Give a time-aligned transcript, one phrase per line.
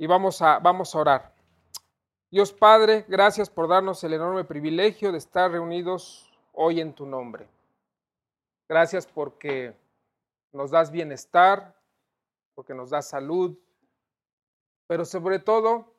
[0.00, 1.34] y vamos a, vamos a orar.
[2.30, 7.46] Dios Padre, gracias por darnos el enorme privilegio de estar reunidos hoy en tu nombre.
[8.66, 9.76] Gracias porque
[10.52, 11.78] nos das bienestar,
[12.54, 13.58] porque nos das salud,
[14.86, 15.92] pero sobre todo,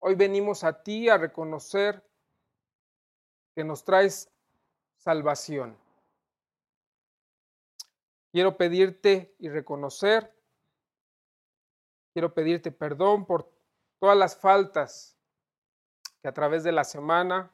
[0.00, 2.02] hoy venimos a ti a reconocer
[3.54, 4.30] que nos traes
[4.96, 5.76] salvación.
[8.32, 10.34] Quiero pedirte y reconocer,
[12.12, 13.50] quiero pedirte perdón por
[13.98, 15.16] todas las faltas
[16.20, 17.50] que a través de la semana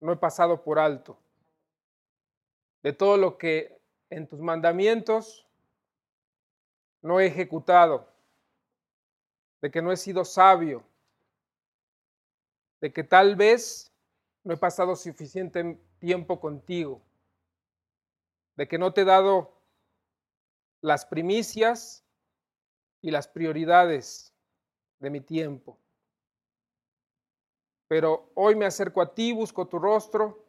[0.00, 1.18] no he pasado por alto,
[2.82, 5.46] de todo lo que en tus mandamientos
[7.00, 8.08] no he ejecutado,
[9.60, 10.84] de que no he sido sabio,
[12.80, 13.92] de que tal vez
[14.44, 17.00] no he pasado suficiente tiempo contigo.
[18.56, 19.52] De que no te he dado
[20.80, 22.01] las primicias
[23.02, 24.32] y las prioridades
[25.00, 25.78] de mi tiempo.
[27.88, 30.42] Pero hoy me acerco a ti, busco tu rostro,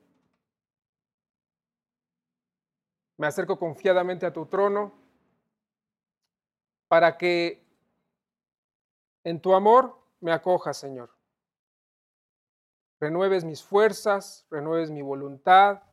[3.17, 4.94] me acerco confiadamente a tu trono
[6.88, 7.66] para que
[9.23, 11.09] en tu amor me acojas, Señor.
[12.99, 15.83] Renueves mis fuerzas, renueves mi voluntad,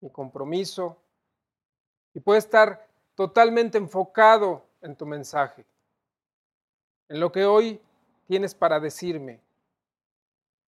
[0.00, 1.02] mi compromiso
[2.14, 5.66] y puede estar totalmente enfocado en tu mensaje,
[7.08, 7.80] en lo que hoy
[8.26, 9.40] tienes para decirme.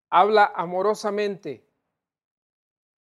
[0.10, 1.66] Habla amorosamente,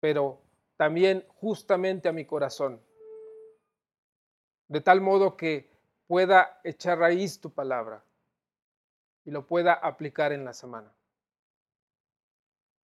[0.00, 0.40] pero
[0.76, 2.80] también justamente a mi corazón,
[4.68, 5.70] de tal modo que
[6.06, 8.04] pueda echar raíz tu palabra
[9.24, 10.92] y lo pueda aplicar en la semana.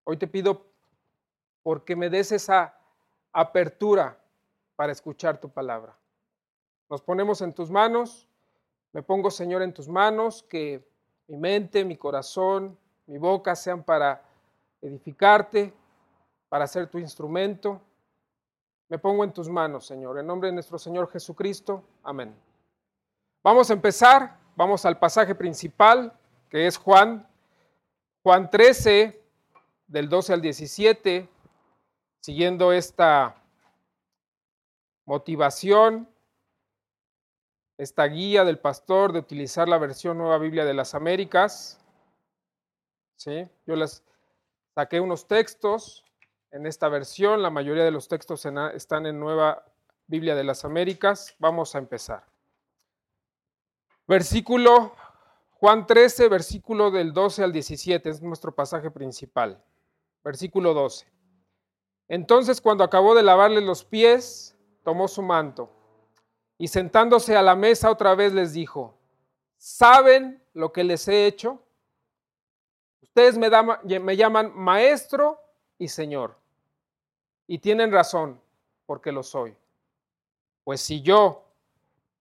[0.06, 0.66] Hoy te pido
[1.64, 2.78] porque me des esa
[3.32, 4.20] apertura
[4.76, 5.98] para escuchar tu palabra.
[6.90, 8.29] Nos ponemos en tus manos,
[8.92, 10.84] me pongo Señor en tus manos, que
[11.28, 14.24] mi mente, mi corazón, mi boca sean para
[14.82, 15.74] edificarte,
[16.50, 17.80] para ser tu instrumento.
[18.88, 21.84] Me pongo en tus manos, Señor, en nombre de nuestro Señor Jesucristo.
[22.02, 22.36] Amén.
[23.44, 26.12] Vamos a empezar, vamos al pasaje principal,
[26.50, 27.28] que es Juan,
[28.24, 29.22] Juan 13,
[29.86, 31.30] del 12 al 17,
[32.22, 33.36] siguiendo esta
[35.06, 36.09] motivación,
[37.80, 41.80] esta guía del pastor de utilizar la versión Nueva Biblia de las Américas.
[43.16, 43.48] ¿Sí?
[43.66, 44.04] Yo les
[44.76, 46.04] saqué unos textos
[46.52, 49.64] en esta versión, la mayoría de los textos están en Nueva
[50.08, 51.36] Biblia de las Américas.
[51.40, 52.26] Vamos a empezar.
[54.08, 54.94] Versículo
[55.52, 59.64] Juan 13, versículo del 12 al 17, es nuestro pasaje principal.
[60.22, 61.08] Versículo 12.
[62.10, 65.79] Entonces cuando acabó de lavarle los pies, tomó su manto
[66.60, 68.94] y sentándose a la mesa otra vez les dijo,
[69.58, 71.64] ¿saben lo que les he hecho?
[73.02, 75.42] Ustedes me, llaman maestro
[75.78, 76.38] y señor.
[77.48, 78.40] Y tienen razón,
[78.86, 79.56] porque lo soy.
[80.66, 81.46] Pues si yo,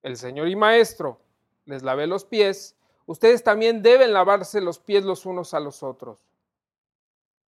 [0.03, 1.19] el señor y maestro,
[1.66, 6.25] les lavé los pies, ustedes también deben lavarse los pies los unos a los otros.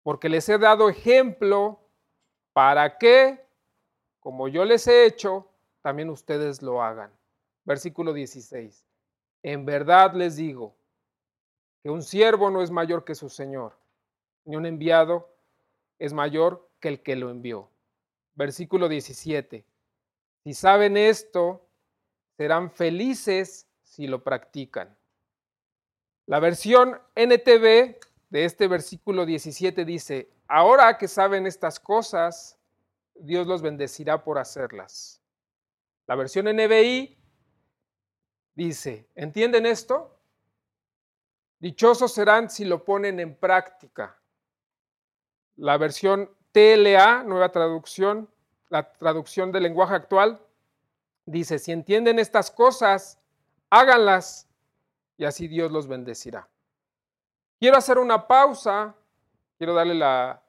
[0.03, 1.79] Porque les he dado ejemplo
[2.51, 3.47] para que
[4.19, 5.47] como yo les he hecho,
[5.81, 7.11] también ustedes lo hagan.
[7.65, 8.85] Versículo 16.
[9.43, 10.75] En verdad les digo
[11.81, 13.77] que un siervo no es mayor que su Señor,
[14.45, 15.29] ni un enviado
[15.97, 17.69] es mayor que el que lo envió.
[18.35, 19.65] Versículo 17.
[20.43, 21.65] Si saben esto,
[22.37, 24.97] serán felices si lo practican.
[26.25, 27.97] La versión NTV
[28.29, 32.57] de este versículo 17 dice, ahora que saben estas cosas,
[33.15, 35.18] Dios los bendecirá por hacerlas.
[36.09, 37.15] La versión NBI
[38.55, 40.19] dice, ¿entienden esto?
[41.59, 44.19] Dichosos serán si lo ponen en práctica.
[45.57, 48.27] La versión TLA, nueva traducción,
[48.69, 50.43] la traducción del lenguaje actual,
[51.27, 53.21] dice, si entienden estas cosas,
[53.69, 54.49] háganlas
[55.15, 56.49] y así Dios los bendecirá.
[57.59, 58.95] Quiero hacer una pausa,
[59.59, 60.41] quiero darle la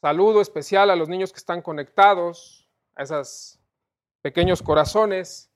[0.00, 3.57] Saludo especial a los niños que están conectados, a esos
[4.22, 5.50] pequeños corazones.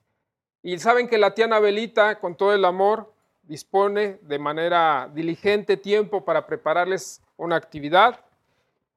[0.62, 3.12] Y saben que la tía Anabelita, con todo el amor,
[3.43, 8.20] dispone de manera diligente tiempo para prepararles una actividad.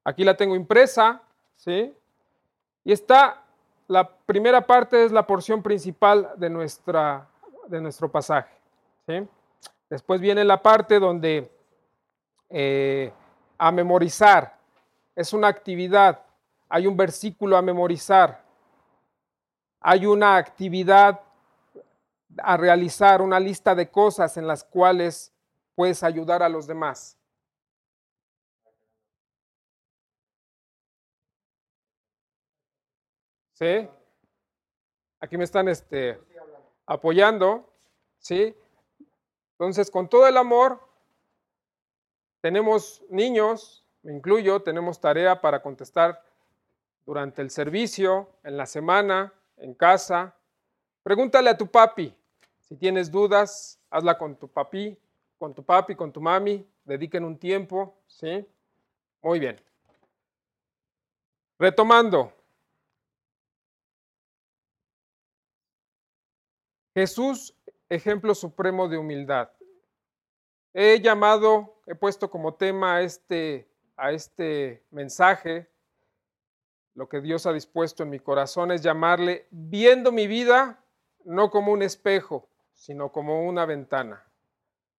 [0.04, 1.22] Aquí la tengo impresa,
[1.56, 1.92] ¿sí?
[2.84, 3.42] Y está,
[3.88, 7.26] la primera parte es la porción principal de, nuestra,
[7.66, 8.54] de nuestro pasaje,
[9.06, 9.26] ¿sí?
[9.90, 11.50] Después viene la parte donde
[12.50, 13.12] eh,
[13.58, 14.56] a memorizar,
[15.16, 16.22] es una actividad,
[16.68, 18.45] hay un versículo a memorizar,
[19.88, 21.20] hay una actividad
[22.38, 25.32] a realizar una lista de cosas en las cuales
[25.76, 27.16] puedes ayudar a los demás.
[33.52, 33.88] ¿Sí?
[35.20, 36.20] Aquí me están este,
[36.84, 37.72] apoyando.
[38.18, 38.56] ¿Sí?
[39.52, 40.80] Entonces, con todo el amor,
[42.40, 46.24] tenemos niños, me incluyo, tenemos tarea para contestar
[47.04, 50.34] durante el servicio, en la semana, en casa.
[51.02, 52.14] Pregúntale a tu papi.
[52.60, 54.98] Si tienes dudas, hazla con tu papi,
[55.38, 56.66] con tu papi, con tu mami.
[56.84, 58.46] Dediquen un tiempo, ¿sí?
[59.22, 59.60] Muy bien.
[61.58, 62.32] Retomando.
[66.94, 67.54] Jesús,
[67.88, 69.50] ejemplo supremo de humildad.
[70.72, 75.70] He llamado, he puesto como tema este, a este mensaje,
[76.96, 80.82] lo que Dios ha dispuesto en mi corazón es llamarle viendo mi vida
[81.24, 84.24] no como un espejo, sino como una ventana.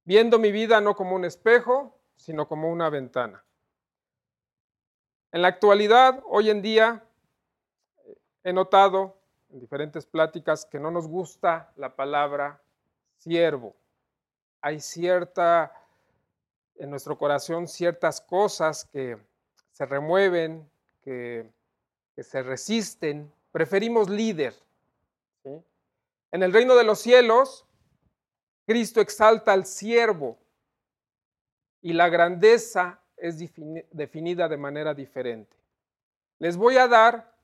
[0.04, 3.44] Viendo mi vida no como un espejo, sino como una ventana.
[5.32, 7.04] En la actualidad, hoy en día,
[8.44, 9.18] he notado
[9.50, 12.62] en diferentes pláticas que no nos gusta la palabra
[13.18, 13.76] siervo.
[14.62, 15.74] Hay cierta,
[16.76, 19.18] en nuestro corazón, ciertas cosas que
[19.72, 20.70] se remueven,
[21.02, 21.57] que,
[22.18, 23.32] que se resisten.
[23.52, 24.56] Preferimos líder.
[26.32, 27.64] En el reino de los cielos,
[28.66, 30.36] Cristo exalta al siervo
[31.80, 33.38] y la grandeza es
[33.92, 35.56] definida de manera diferente.
[36.40, 37.36] Les voy a dar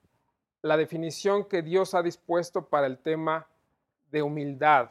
[0.63, 3.47] la definición que Dios ha dispuesto para el tema
[4.11, 4.89] de humildad.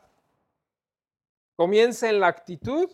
[1.57, 2.89] Comienza en la actitud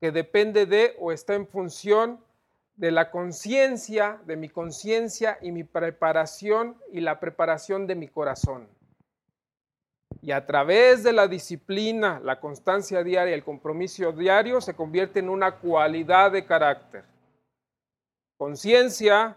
[0.00, 2.24] que depende de o está en función
[2.78, 8.68] de la conciencia, de mi conciencia y mi preparación y la preparación de mi corazón.
[10.22, 15.28] Y a través de la disciplina, la constancia diaria, el compromiso diario se convierte en
[15.28, 17.04] una cualidad de carácter.
[18.36, 19.36] Conciencia,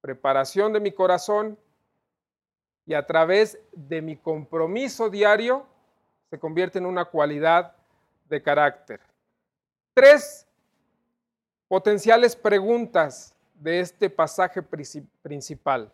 [0.00, 1.56] preparación de mi corazón
[2.84, 5.66] y a través de mi compromiso diario
[6.30, 7.76] se convierte en una cualidad
[8.28, 9.00] de carácter.
[9.94, 10.45] Tres
[11.68, 15.92] potenciales preguntas de este pasaje principal.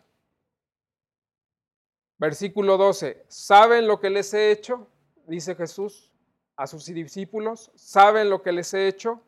[2.17, 4.87] Versículo 12, ¿saben lo que les he hecho?
[5.27, 6.11] Dice Jesús
[6.55, 9.21] a sus discípulos, ¿saben lo que les he hecho?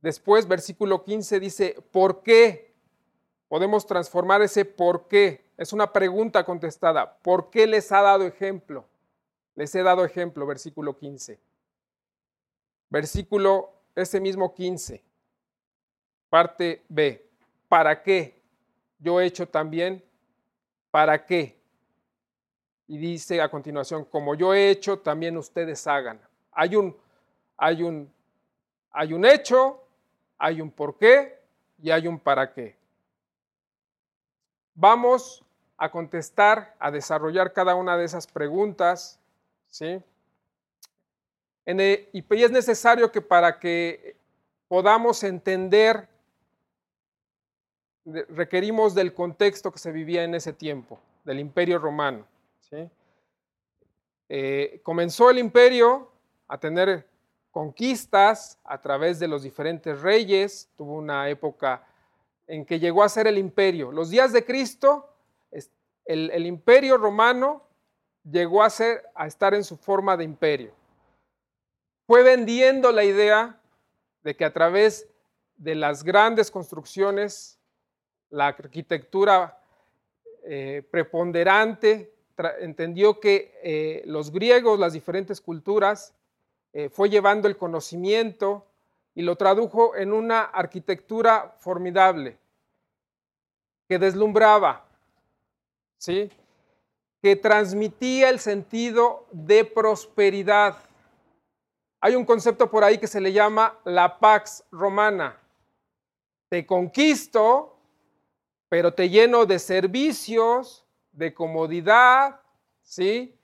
[0.00, 2.74] Después, versículo 15 dice, ¿por qué?
[3.48, 5.44] Podemos transformar ese por qué.
[5.56, 7.18] Es una pregunta contestada.
[7.18, 8.86] ¿Por qué les ha dado ejemplo?
[9.54, 11.38] Les he dado ejemplo, versículo 15.
[12.88, 15.02] Versículo, ese mismo 15,
[16.28, 17.26] parte B.
[17.68, 18.40] ¿Para qué?
[18.98, 20.04] Yo he hecho también
[20.90, 21.56] ¿Para qué?
[22.88, 26.20] Y dice a continuación, como yo he hecho, también ustedes hagan.
[26.52, 26.96] Hay un,
[27.56, 28.12] hay un,
[28.90, 29.84] hay un hecho,
[30.36, 31.38] hay un por qué
[31.80, 32.76] y hay un para qué.
[34.74, 35.44] Vamos
[35.76, 39.20] a contestar, a desarrollar cada una de esas preguntas,
[39.68, 40.02] ¿sí?
[41.78, 44.16] Y es necesario que para que
[44.68, 46.08] podamos entender
[48.04, 52.26] requerimos del contexto que se vivía en ese tiempo, del imperio romano.
[54.28, 56.10] Eh, comenzó el imperio
[56.46, 57.06] a tener
[57.50, 61.84] conquistas a través de los diferentes reyes, tuvo una época
[62.46, 63.90] en que llegó a ser el imperio.
[63.90, 65.08] Los días de Cristo,
[66.04, 67.62] el, el imperio romano
[68.28, 70.72] llegó a, ser, a estar en su forma de imperio.
[72.10, 73.60] Fue vendiendo la idea
[74.24, 75.08] de que a través
[75.56, 77.60] de las grandes construcciones
[78.30, 79.62] la arquitectura
[80.42, 82.12] eh, preponderante,
[82.58, 86.12] entendió que eh, los griegos, las diferentes culturas,
[86.72, 88.66] eh, fue llevando el conocimiento
[89.14, 92.38] y lo tradujo en una arquitectura formidable,
[93.86, 94.84] que deslumbraba,
[95.96, 96.28] ¿sí?
[97.22, 100.89] que transmitía el sentido de prosperidad.
[102.00, 105.38] Hay un concepto por ahí que se le llama la pax romana.
[106.48, 107.76] Te conquisto,
[108.70, 112.40] pero te lleno de servicios, de comodidad,
[112.80, 113.38] ¿sí?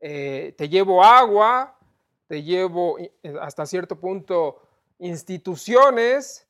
[0.00, 1.78] Eh, te llevo agua,
[2.26, 4.62] te llevo eh, hasta cierto punto
[4.98, 6.46] instituciones,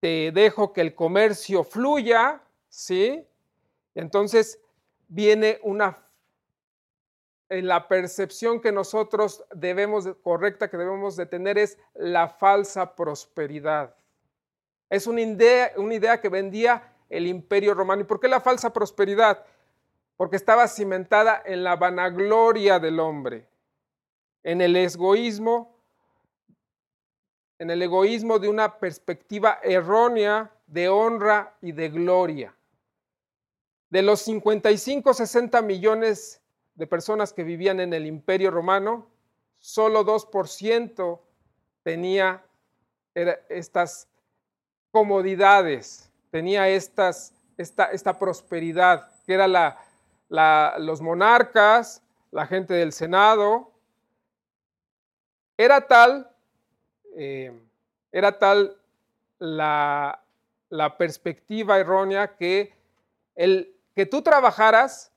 [0.00, 3.24] te dejo que el comercio fluya, ¿sí?
[3.94, 4.58] Entonces
[5.06, 6.04] viene una
[7.60, 13.94] la percepción que nosotros debemos, correcta que debemos de tener es la falsa prosperidad.
[14.88, 18.02] Es una idea, una idea que vendía el imperio romano.
[18.02, 19.44] ¿Y por qué la falsa prosperidad?
[20.16, 23.48] porque estaba cimentada en la vanagloria del hombre,
[24.42, 25.76] en el egoísmo,
[27.58, 32.54] en el egoísmo de una perspectiva errónea de honra y de gloria.
[33.90, 36.40] De los 55, 60 millones
[36.74, 39.06] de personas que vivían en el imperio romano,
[39.58, 41.20] solo 2%
[41.82, 42.44] tenía
[43.48, 44.08] estas
[44.90, 53.70] comodidades, tenía estas, esta, prosperidad, que era la, los monarcas, la gente del Senado.
[55.56, 56.30] Era tal,
[57.16, 57.52] eh,
[58.10, 58.76] era tal
[59.38, 60.22] la,
[60.70, 62.74] la perspectiva errónea que
[63.34, 65.11] el que tú trabajaras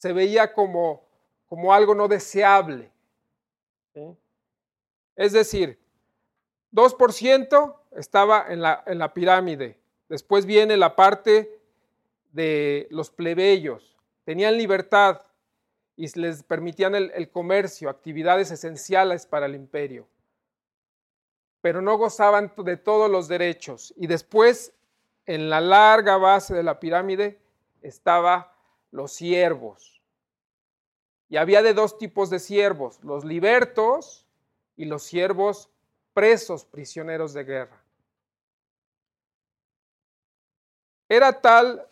[0.00, 1.04] se veía como,
[1.46, 2.90] como algo no deseable.
[5.14, 5.78] Es decir,
[6.72, 9.78] 2% estaba en la, en la pirámide.
[10.08, 11.60] Después viene la parte
[12.32, 13.98] de los plebeyos.
[14.24, 15.20] Tenían libertad
[15.96, 20.08] y les permitían el, el comercio, actividades esenciales para el imperio.
[21.60, 23.92] Pero no gozaban de todos los derechos.
[23.98, 24.72] Y después,
[25.26, 27.38] en la larga base de la pirámide,
[27.82, 28.56] estaba
[28.90, 30.00] los siervos.
[31.28, 34.26] Y había de dos tipos de siervos, los libertos
[34.76, 35.70] y los siervos
[36.12, 37.80] presos, prisioneros de guerra.
[41.08, 41.86] Era tal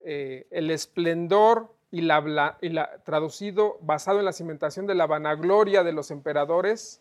[0.00, 5.92] eh, el esplendor y y la, traducido basado en la cimentación de la vanagloria de
[5.92, 7.00] los emperadores.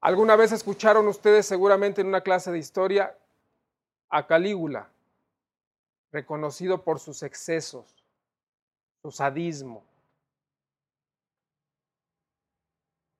[0.00, 3.16] Alguna vez escucharon ustedes seguramente en una clase de historia
[4.08, 4.88] a Calígula,
[6.12, 8.04] reconocido por sus excesos,
[9.02, 9.84] su sadismo.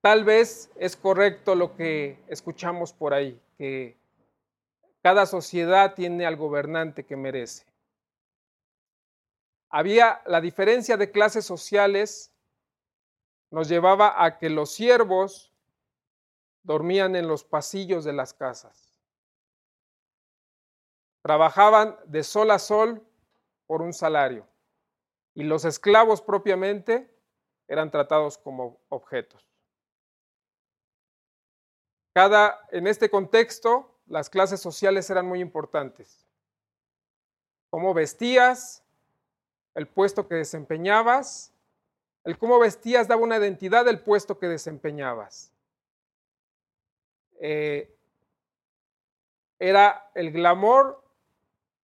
[0.00, 3.96] Tal vez es correcto lo que escuchamos por ahí, que
[5.02, 7.66] cada sociedad tiene al gobernante que merece.
[9.68, 12.32] Había la diferencia de clases sociales
[13.50, 15.52] nos llevaba a que los siervos
[16.62, 18.89] dormían en los pasillos de las casas.
[21.22, 23.02] Trabajaban de sol a sol
[23.66, 24.46] por un salario
[25.34, 27.08] y los esclavos propiamente
[27.68, 29.46] eran tratados como objetos.
[32.12, 36.26] Cada, en este contexto, las clases sociales eran muy importantes.
[37.70, 38.82] Cómo vestías,
[39.74, 41.52] el puesto que desempeñabas,
[42.24, 45.52] el cómo vestías daba una identidad del puesto que desempeñabas.
[47.40, 47.96] Eh,
[49.58, 51.02] era el glamour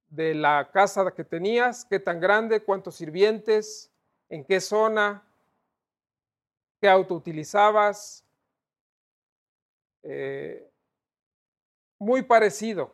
[0.09, 3.91] de la casa que tenías, qué tan grande, cuántos sirvientes,
[4.29, 5.23] en qué zona,
[6.81, 8.25] qué auto utilizabas,
[10.03, 10.71] eh,
[11.99, 12.93] muy parecido,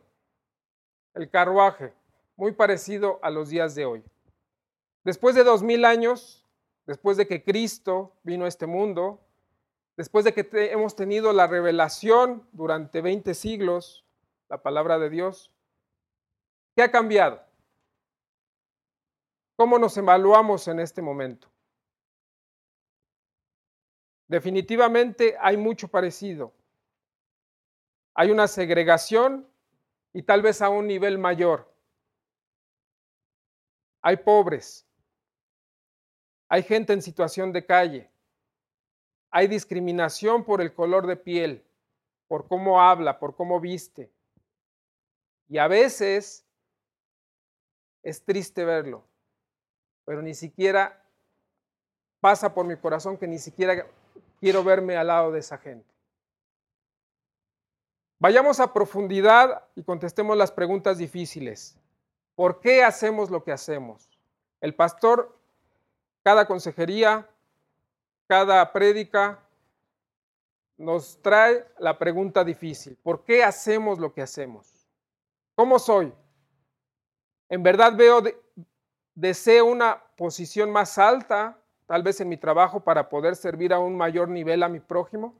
[1.13, 1.93] el carruaje,
[2.35, 4.03] muy parecido a los días de hoy.
[5.03, 6.45] Después de dos mil años,
[6.87, 9.19] después de que Cristo vino a este mundo,
[9.97, 14.05] después de que hemos tenido la revelación durante 20 siglos,
[14.49, 15.51] la palabra de Dios,
[16.75, 17.43] ¿qué ha cambiado?
[19.55, 21.47] ¿Cómo nos evaluamos en este momento?
[24.27, 26.53] Definitivamente hay mucho parecido.
[28.15, 29.47] Hay una segregación
[30.11, 31.71] y tal vez a un nivel mayor.
[34.01, 34.85] Hay pobres.
[36.49, 38.09] Hay gente en situación de calle.
[39.31, 41.63] Hay discriminación por el color de piel,
[42.27, 44.11] por cómo habla, por cómo viste.
[45.47, 46.45] Y a veces
[48.03, 49.03] es triste verlo,
[50.05, 51.01] pero ni siquiera
[52.19, 53.87] pasa por mi corazón que ni siquiera
[54.39, 55.93] quiero verme al lado de esa gente.
[58.19, 61.77] Vayamos a profundidad y contestemos las preguntas difíciles.
[62.35, 64.09] ¿Por qué hacemos lo que hacemos?
[64.61, 65.37] El pastor,
[66.23, 67.29] cada consejería,
[68.27, 69.43] cada prédica,
[70.77, 72.97] nos trae la pregunta difícil.
[73.03, 74.87] ¿Por qué hacemos lo que hacemos?
[75.55, 76.13] ¿Cómo soy?
[77.53, 78.23] ¿En verdad veo,
[79.13, 81.55] deseo una posición más alta,
[81.85, 85.39] tal vez en mi trabajo, para poder servir a un mayor nivel a mi prójimo?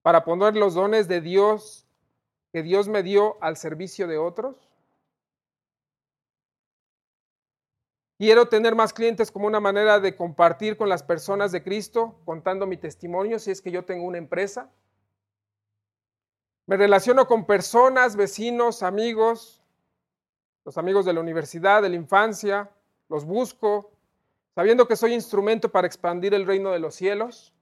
[0.00, 1.86] para poner los dones de Dios
[2.52, 4.56] que Dios me dio al servicio de otros?
[8.16, 12.66] Quiero tener más clientes como una manera de compartir con las personas de Cristo, contando
[12.66, 14.70] mi testimonio si es que yo tengo una empresa.
[16.64, 19.57] Me relaciono con personas, vecinos, amigos,
[20.68, 22.68] los amigos de la universidad, de la infancia,
[23.08, 23.90] los busco,
[24.54, 27.54] sabiendo que soy instrumento para expandir el reino de los cielos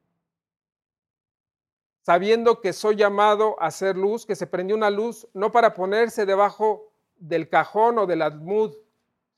[2.07, 6.25] sabiendo que soy llamado a hacer luz, que se prendió una luz no para ponerse
[6.25, 8.73] debajo del cajón o del almud,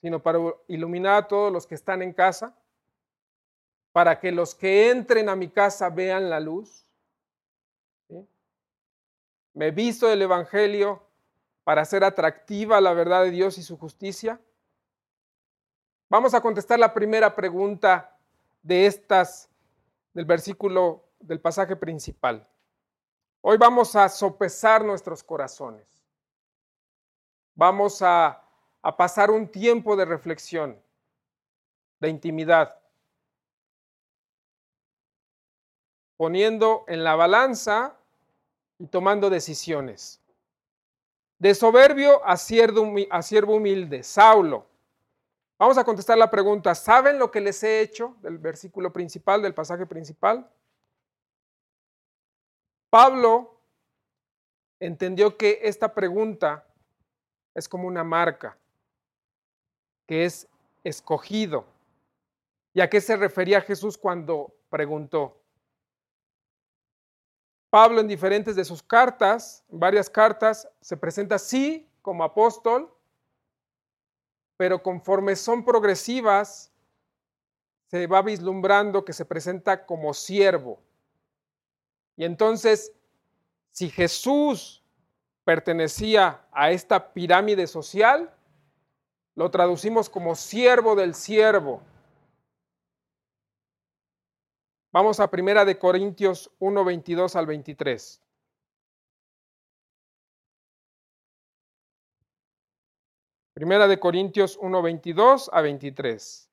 [0.02, 2.54] sino para iluminar a todos los que están en casa,
[3.92, 6.84] para que los que entren a mi casa vean la luz.
[9.54, 11.07] Me visto del Evangelio
[11.68, 14.40] para hacer atractiva la verdad de Dios y su justicia.
[16.08, 18.18] Vamos a contestar la primera pregunta
[18.62, 19.50] de estas,
[20.14, 22.48] del versículo del pasaje principal.
[23.42, 26.02] Hoy vamos a sopesar nuestros corazones.
[27.54, 28.42] Vamos a,
[28.80, 30.82] a pasar un tiempo de reflexión,
[32.00, 32.80] de intimidad,
[36.16, 37.94] poniendo en la balanza
[38.78, 40.22] y tomando decisiones.
[41.38, 44.66] De soberbio a siervo humilde, Saulo.
[45.58, 48.16] Vamos a contestar la pregunta, ¿saben lo que les he hecho?
[48.20, 50.48] Del versículo principal, del pasaje principal.
[52.90, 53.60] Pablo
[54.80, 56.64] entendió que esta pregunta
[57.54, 58.56] es como una marca,
[60.06, 60.48] que es
[60.84, 61.66] escogido.
[62.72, 65.37] ¿Y a qué se refería Jesús cuando preguntó?
[67.70, 72.92] Pablo en diferentes de sus cartas, varias cartas, se presenta sí como apóstol,
[74.56, 76.72] pero conforme son progresivas,
[77.86, 80.80] se va vislumbrando que se presenta como siervo.
[82.16, 82.92] Y entonces,
[83.70, 84.82] si Jesús
[85.44, 88.34] pertenecía a esta pirámide social,
[89.34, 91.80] lo traducimos como siervo del siervo.
[94.98, 98.20] Vamos a Primera de Corintios 1, 22 al 23.
[103.54, 106.50] Primera de Corintios 1, 22 a 23.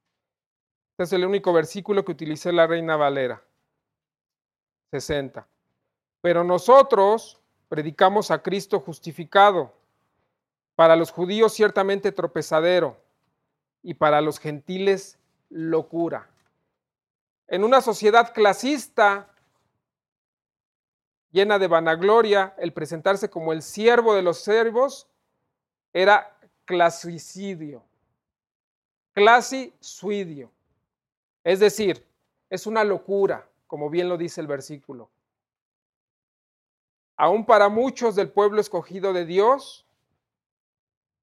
[0.91, 3.43] Este es el único versículo que utilicé la Reina Valera.
[4.91, 5.47] 60.
[6.21, 9.73] Pero nosotros predicamos a Cristo justificado,
[10.75, 12.95] para los judíos ciertamente tropezadero
[13.81, 15.17] y para los gentiles
[15.49, 16.29] locura.
[17.47, 19.31] En una sociedad clasista
[21.31, 25.07] llena de vanagloria, el presentarse como el siervo de los siervos
[25.93, 27.83] era clasicidio,
[29.13, 30.51] clasisuidio.
[31.43, 32.05] Es decir,
[32.49, 35.09] es una locura, como bien lo dice el versículo.
[37.17, 39.85] Aún para muchos del pueblo escogido de Dios,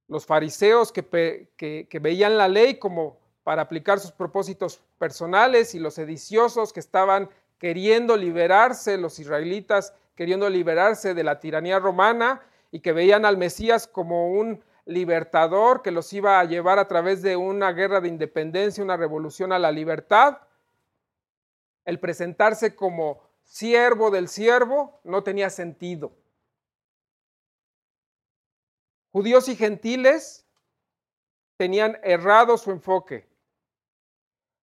[0.08, 5.94] los fariseos que, que, veían la ley como para aplicar sus propósitos personales y los
[5.94, 7.28] sediciosos que estaban
[7.58, 13.86] queriendo liberarse, los israelitas queriendo liberarse de la tiranía romana y que veían al Mesías
[13.86, 18.82] como un libertador que los iba a llevar a través de una guerra de independencia,
[18.82, 20.38] una revolución a la libertad.
[21.84, 26.12] El presentarse como siervo del siervo no tenía sentido.
[29.12, 30.46] Judíos y gentiles
[31.56, 33.31] tenían errado su enfoque.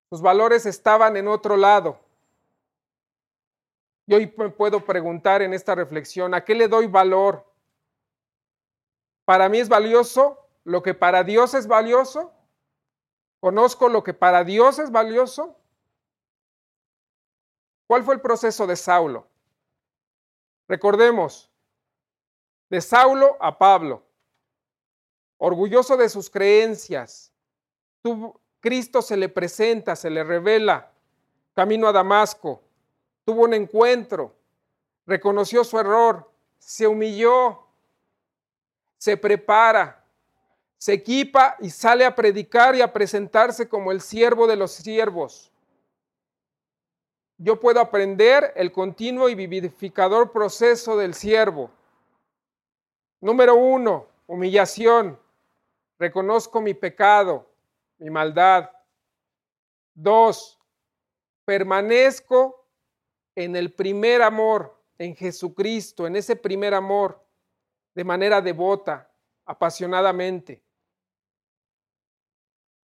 [0.09, 1.99] Sus valores estaban en otro lado.
[4.07, 7.45] Y hoy me puedo preguntar en esta reflexión, ¿a qué le doy valor?
[9.23, 12.33] ¿Para mí es valioso lo que para Dios es valioso?
[13.39, 15.55] ¿Conozco lo que para Dios es valioso?
[17.85, 19.27] ¿Cuál fue el proceso de Saulo?
[20.67, 21.51] Recordemos,
[22.69, 24.03] de Saulo a Pablo,
[25.37, 27.31] orgulloso de sus creencias,
[28.59, 30.91] Cristo se le presenta, se le revela,
[31.53, 32.61] camino a Damasco,
[33.25, 34.35] tuvo un encuentro,
[35.05, 37.65] reconoció su error, se humilló,
[38.97, 40.03] se prepara,
[40.77, 45.49] se equipa y sale a predicar y a presentarse como el siervo de los siervos
[47.41, 51.71] yo puedo aprender el continuo y vivificador proceso del siervo.
[53.21, 55.17] Número uno, humillación.
[55.97, 57.48] Reconozco mi pecado,
[57.99, 58.69] mi maldad.
[59.93, 60.59] Dos,
[61.45, 62.67] permanezco
[63.35, 67.23] en el primer amor, en Jesucristo, en ese primer amor,
[67.93, 69.09] de manera devota,
[69.45, 70.61] apasionadamente.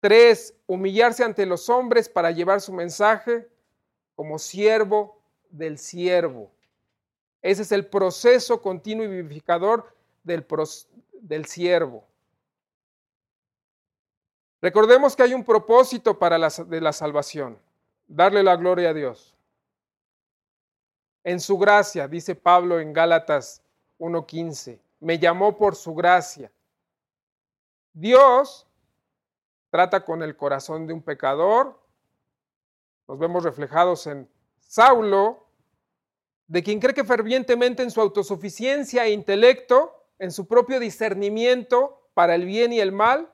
[0.01, 3.49] Tres, humillarse ante los hombres para llevar su mensaje
[4.14, 6.51] como siervo del siervo.
[7.42, 10.47] Ese es el proceso continuo y vivificador del,
[11.21, 12.08] del siervo.
[14.61, 17.59] Recordemos que hay un propósito para la, de la salvación,
[18.07, 19.35] darle la gloria a Dios.
[21.25, 23.62] En su gracia, dice Pablo en Gálatas
[23.99, 26.51] 1.15, me llamó por su gracia.
[27.92, 28.66] Dios
[29.71, 31.79] trata con el corazón de un pecador
[33.09, 35.47] nos vemos reflejados en Saulo,
[36.47, 42.35] de quien cree que fervientemente en su autosuficiencia e intelecto, en su propio discernimiento para
[42.35, 43.33] el bien y el mal,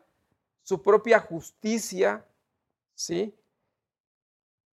[0.65, 2.27] su propia justicia,
[2.95, 3.39] ¿sí?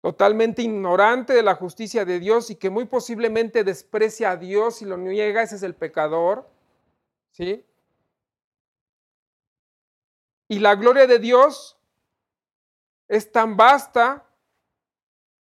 [0.03, 4.85] Totalmente ignorante de la justicia de Dios y que muy posiblemente desprecia a Dios y
[4.85, 6.49] lo niega, ese es el pecador,
[7.33, 7.65] ¿sí?
[10.47, 11.79] Y la gloria de Dios
[13.09, 14.27] es tan vasta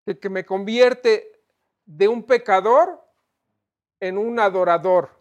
[0.06, 1.40] que, que me convierte
[1.86, 3.00] de un pecador
[4.00, 5.12] en un adorador.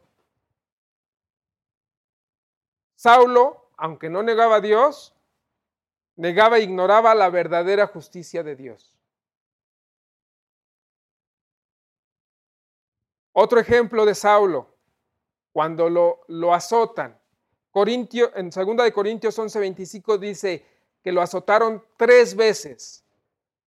[2.97, 5.15] Saulo, aunque no negaba a Dios,
[6.17, 8.95] negaba e ignoraba la verdadera justicia de Dios.
[13.33, 14.69] Otro ejemplo de Saulo,
[15.53, 17.19] cuando lo, lo azotan.
[17.71, 20.67] Corintio, en 2 de Corintios 11:25 dice
[21.03, 23.03] que lo azotaron tres veces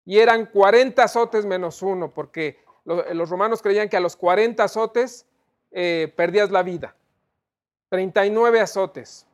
[0.05, 5.25] y eran 40 azotes menos uno, porque los romanos creían que a los 40 azotes
[5.71, 6.95] eh, perdías la vida.
[7.89, 9.25] 39 azotes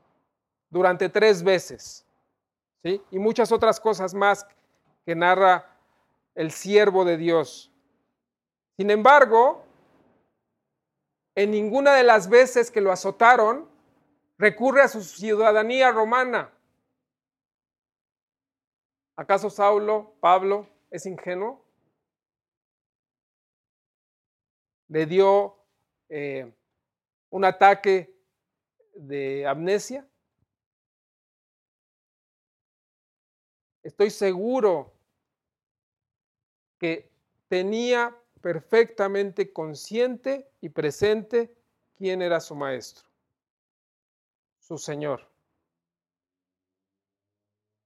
[0.70, 2.06] durante tres veces.
[2.84, 3.02] ¿sí?
[3.12, 4.46] Y muchas otras cosas más
[5.06, 5.76] que narra
[6.36, 7.72] el siervo de Dios.
[8.78, 9.66] Sin embargo,
[11.36, 13.70] en ninguna de las veces que lo azotaron,
[14.38, 16.52] recurre a su ciudadanía romana.
[19.16, 21.62] ¿Acaso Saulo, Pablo, es ingenuo?
[24.88, 25.58] Le dio
[26.08, 26.52] eh,
[27.30, 28.16] un ataque
[28.96, 30.09] de amnesia.
[33.90, 34.94] Estoy seguro
[36.78, 37.10] que
[37.48, 41.52] tenía perfectamente consciente y presente
[41.98, 43.10] quién era su maestro,
[44.60, 45.28] su Señor.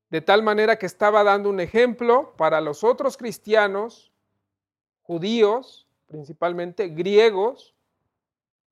[0.09, 4.11] De tal manera que estaba dando un ejemplo para los otros cristianos,
[5.03, 7.73] judíos, principalmente griegos,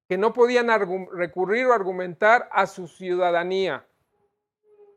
[0.09, 0.67] que no podían
[1.13, 3.87] recurrir o argumentar a su ciudadanía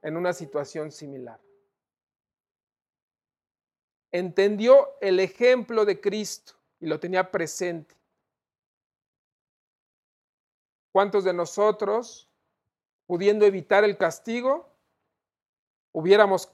[0.02, 1.43] en una situación similar.
[4.14, 7.96] Entendió el ejemplo de Cristo y lo tenía presente.
[10.92, 12.30] ¿Cuántos de nosotros,
[13.06, 14.70] pudiendo evitar el castigo,
[15.90, 16.48] hubiéramos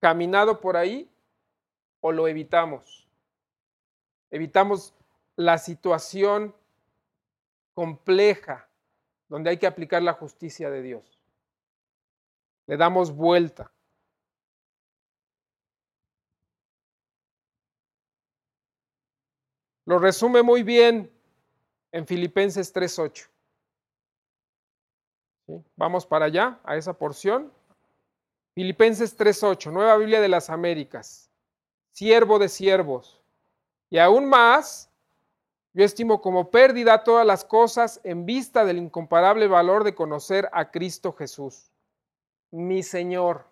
[0.00, 1.08] caminado por ahí
[2.00, 3.06] o lo evitamos?
[4.32, 4.92] Evitamos
[5.36, 6.52] la situación
[7.74, 8.68] compleja
[9.28, 11.20] donde hay que aplicar la justicia de Dios.
[12.66, 13.70] Le damos vuelta.
[19.92, 21.12] Lo resume muy bien
[21.92, 23.28] en Filipenses 3.8.
[25.76, 27.52] Vamos para allá, a esa porción.
[28.54, 31.28] Filipenses 3.8, Nueva Biblia de las Américas.
[31.90, 33.20] Siervo de siervos.
[33.90, 34.88] Y aún más,
[35.74, 40.70] yo estimo como pérdida todas las cosas en vista del incomparable valor de conocer a
[40.70, 41.70] Cristo Jesús,
[42.50, 43.44] mi Señor.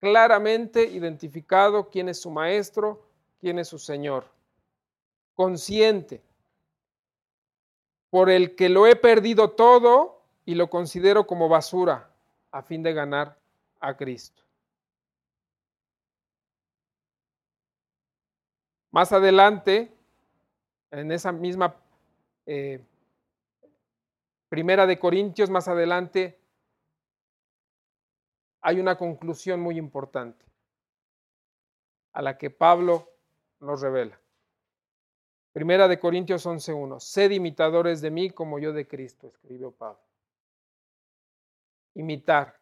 [0.00, 3.06] Claramente identificado quién es su Maestro,
[3.40, 4.39] quién es su Señor
[5.40, 6.22] consciente,
[8.10, 12.10] por el que lo he perdido todo y lo considero como basura
[12.50, 13.40] a fin de ganar
[13.80, 14.42] a Cristo.
[18.90, 19.90] Más adelante,
[20.90, 21.74] en esa misma
[22.44, 22.84] eh,
[24.50, 26.38] primera de Corintios, más adelante,
[28.60, 30.44] hay una conclusión muy importante
[32.12, 33.08] a la que Pablo
[33.58, 34.20] nos revela.
[35.52, 37.00] Primera de Corintios 11.1.
[37.00, 40.00] Sed imitadores de mí como yo de Cristo, escribió Pablo.
[41.94, 42.56] Imitar.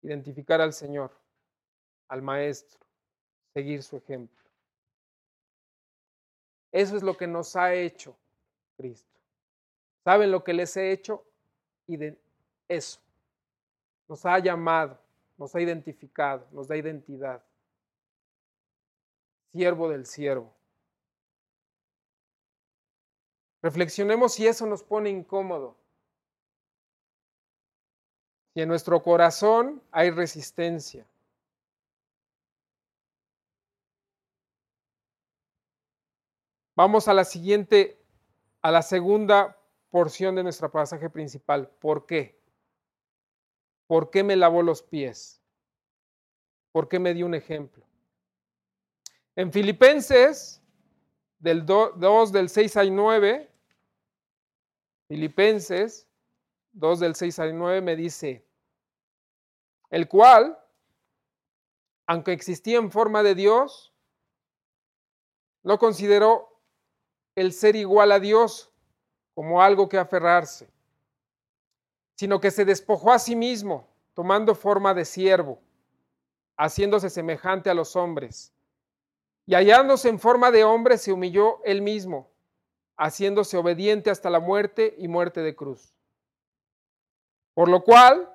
[0.00, 1.10] Identificar al Señor,
[2.08, 2.80] al Maestro,
[3.52, 4.38] seguir su ejemplo.
[6.72, 8.16] Eso es lo que nos ha hecho
[8.76, 9.18] Cristo.
[10.04, 11.24] ¿Saben lo que les he hecho?
[11.86, 12.18] Y de
[12.68, 13.00] eso.
[14.06, 14.98] Nos ha llamado,
[15.36, 17.42] nos ha identificado, nos da identidad
[19.52, 20.54] siervo del siervo.
[23.62, 25.76] Reflexionemos si eso nos pone incómodo.
[28.54, 31.06] Si en nuestro corazón hay resistencia.
[36.76, 38.00] Vamos a la siguiente,
[38.62, 39.58] a la segunda
[39.90, 41.68] porción de nuestro pasaje principal.
[41.80, 42.38] ¿Por qué?
[43.88, 45.42] ¿Por qué me lavó los pies?
[46.70, 47.87] ¿Por qué me dio un ejemplo?
[49.38, 50.60] En Filipenses,
[51.38, 53.48] del 2 del 6 al 9,
[55.06, 56.08] Filipenses
[56.72, 58.44] 2 del 6 al 9 me dice,
[59.90, 60.58] el cual,
[62.08, 63.94] aunque existía en forma de Dios,
[65.62, 66.60] no consideró
[67.36, 68.72] el ser igual a Dios
[69.34, 70.68] como algo que aferrarse,
[72.16, 75.60] sino que se despojó a sí mismo, tomando forma de siervo,
[76.56, 78.52] haciéndose semejante a los hombres.
[79.48, 82.30] Y hallándose en forma de hombre, se humilló él mismo,
[82.98, 85.94] haciéndose obediente hasta la muerte y muerte de cruz.
[87.54, 88.30] Por lo cual,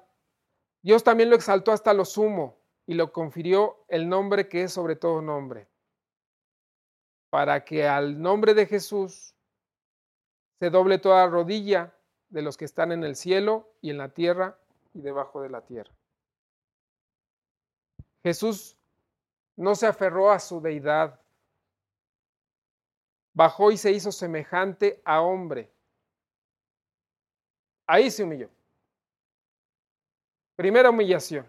[0.81, 4.95] Dios también lo exaltó hasta lo sumo y lo confirió el nombre que es sobre
[4.95, 5.67] todo nombre,
[7.29, 9.35] para que al nombre de Jesús
[10.57, 11.95] se doble toda rodilla
[12.29, 14.57] de los que están en el cielo y en la tierra
[14.95, 15.93] y debajo de la tierra.
[18.23, 18.79] Jesús
[19.55, 21.19] no se aferró a su deidad,
[23.33, 25.71] bajó y se hizo semejante a hombre.
[27.85, 28.49] Ahí se humilló.
[30.55, 31.45] Primera humillación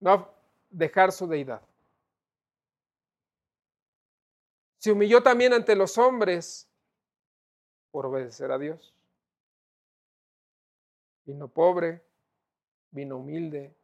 [0.00, 0.28] no
[0.70, 1.62] dejar su deidad.
[4.78, 6.68] Se humilló también ante los hombres
[7.90, 8.94] por obedecer a Dios.
[11.26, 12.02] Vino pobre,
[12.90, 13.74] vino humilde,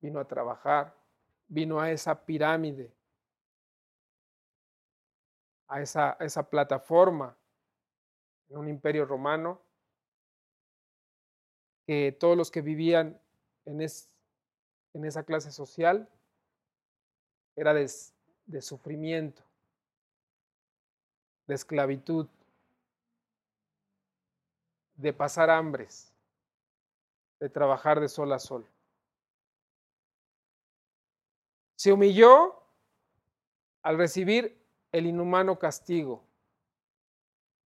[0.00, 0.94] vino a trabajar,
[1.48, 2.92] vino a esa pirámide,
[5.68, 7.36] a esa, plataforma
[8.48, 9.60] en un imperio romano,
[11.86, 13.20] que todos los que vivían
[13.64, 14.08] en, ese
[14.92, 16.08] en esa clase social
[17.54, 17.90] era de,
[18.46, 19.42] de sufrimiento,
[21.46, 22.28] de esclavitud,
[24.94, 26.12] de pasar hambres,
[27.38, 28.66] de trabajar de sol a sol.
[31.76, 32.62] Se humilló
[33.82, 34.58] al recibir
[34.92, 36.24] el inhumano castigo.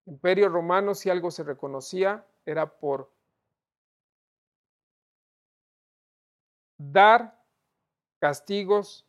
[0.07, 3.11] Imperio romano, si algo se reconocía, era por
[6.77, 7.41] dar
[8.19, 9.07] castigos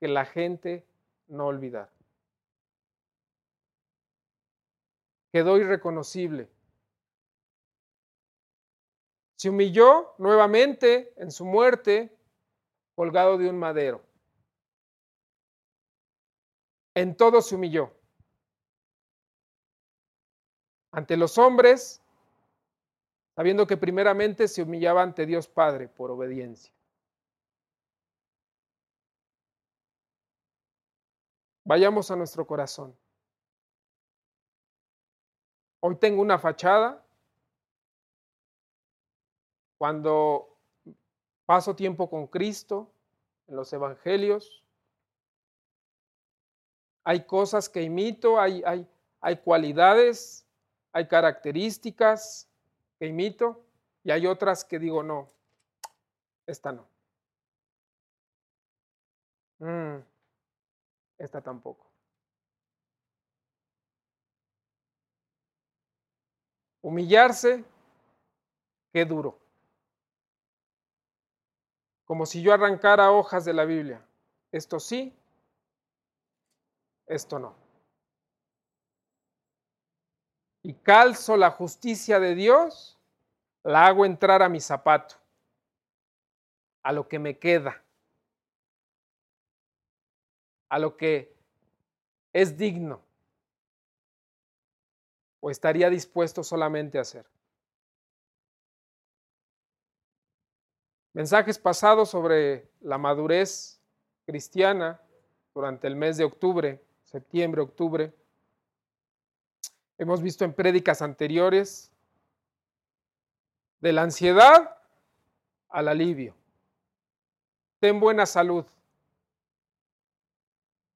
[0.00, 0.84] que la gente
[1.28, 1.90] no olvidar.
[5.32, 6.48] Quedó irreconocible.
[9.36, 12.14] Se humilló nuevamente en su muerte
[12.96, 14.09] colgado de un madero.
[17.00, 17.94] En todo se humilló.
[20.92, 22.02] Ante los hombres,
[23.34, 26.74] sabiendo que primeramente se humillaba ante Dios Padre por obediencia.
[31.64, 32.94] Vayamos a nuestro corazón.
[35.80, 37.02] Hoy tengo una fachada.
[39.78, 40.54] Cuando
[41.46, 42.92] paso tiempo con Cristo
[43.46, 44.62] en los evangelios,
[47.04, 48.86] hay cosas que imito, hay, hay,
[49.20, 50.46] hay cualidades,
[50.92, 52.48] hay características
[52.98, 53.64] que imito
[54.04, 55.30] y hay otras que digo, no,
[56.46, 56.86] esta no.
[59.58, 60.02] Mm.
[61.18, 61.86] Esta tampoco.
[66.80, 67.62] Humillarse,
[68.90, 69.38] qué duro.
[72.06, 74.02] Como si yo arrancara hojas de la Biblia.
[74.50, 75.14] Esto sí,
[77.10, 77.54] esto no.
[80.62, 82.98] Y calzo la justicia de Dios,
[83.62, 85.16] la hago entrar a mi zapato,
[86.82, 87.82] a lo que me queda
[90.70, 91.36] a lo que
[92.32, 93.02] es digno
[95.40, 97.26] o estaría dispuesto solamente a hacer.
[101.12, 103.80] Mensajes pasados sobre la madurez
[104.26, 105.02] cristiana
[105.52, 108.14] durante el mes de octubre, septiembre, octubre.
[109.98, 111.90] Hemos visto en prédicas anteriores
[113.80, 114.78] de la ansiedad
[115.68, 116.36] al alivio.
[117.80, 118.64] Ten buena salud.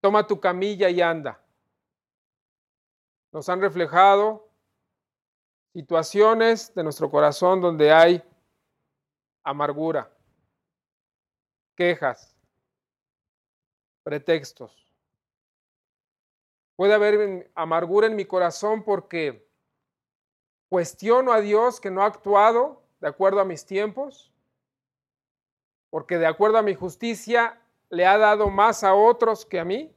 [0.00, 1.40] Toma tu camilla y anda.
[3.32, 4.48] Nos han reflejado
[5.72, 8.22] situaciones de nuestro corazón donde hay
[9.42, 10.08] amargura,
[11.74, 12.36] quejas,
[14.04, 14.83] pretextos.
[16.76, 19.48] Puede haber amargura en mi corazón porque
[20.68, 24.32] cuestiono a Dios que no ha actuado de acuerdo a mis tiempos,
[25.90, 27.60] porque de acuerdo a mi justicia
[27.90, 29.94] le ha dado más a otros que a mí.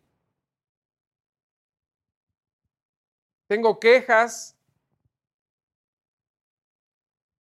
[3.48, 4.56] Tengo quejas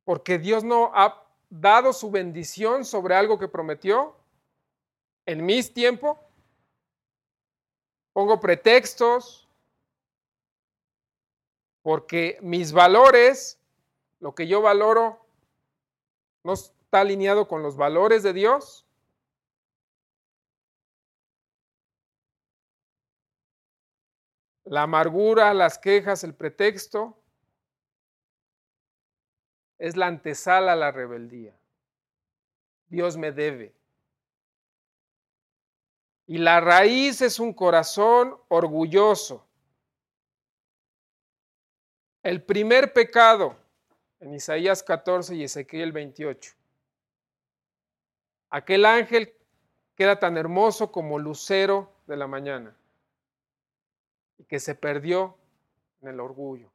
[0.03, 4.15] porque Dios no ha dado su bendición sobre algo que prometió
[5.25, 6.17] en mis tiempos.
[8.17, 9.47] Pongo pretextos
[11.83, 13.59] porque mis valores,
[14.19, 15.23] lo que yo valoro,
[16.43, 18.87] no está alineado con los valores de Dios.
[24.63, 27.21] la amargura, las quejas, el pretexto.
[29.77, 31.55] es la antesala a la rebeldía.
[32.87, 33.75] Dios me debe.
[36.27, 39.47] Y la raíz es un corazón orgulloso.
[42.21, 43.57] El primer pecado
[44.19, 46.53] en Isaías 14 y Ezequiel 28.
[48.49, 49.33] Aquel ángel
[49.95, 52.75] queda tan hermoso como lucero de la mañana
[54.37, 55.37] y que se perdió
[56.01, 56.69] en el orgullo.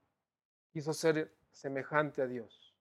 [0.72, 2.74] Quiso ser semejante a Dios.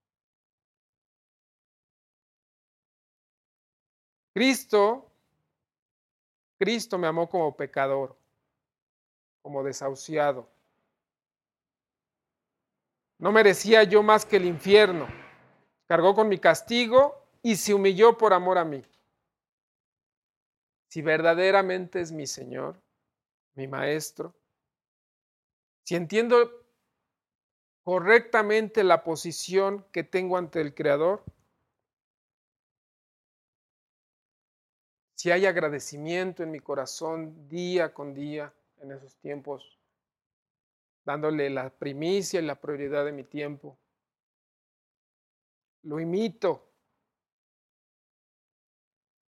[4.34, 5.11] Cristo,
[6.62, 8.16] Cristo me amó como pecador,
[9.42, 10.48] como desahuciado.
[13.18, 15.08] No merecía yo más que el infierno.
[15.88, 18.86] Cargó con mi castigo y se humilló por amor a mí.
[20.88, 22.80] Si verdaderamente es mi Señor,
[23.56, 24.36] mi Maestro,
[25.82, 26.64] si entiendo
[27.82, 31.24] correctamente la posición que tengo ante el Creador,
[35.22, 39.78] si hay agradecimiento en mi corazón día con día en esos tiempos,
[41.06, 43.78] dándole la primicia y la prioridad de mi tiempo,
[45.84, 46.68] lo imito.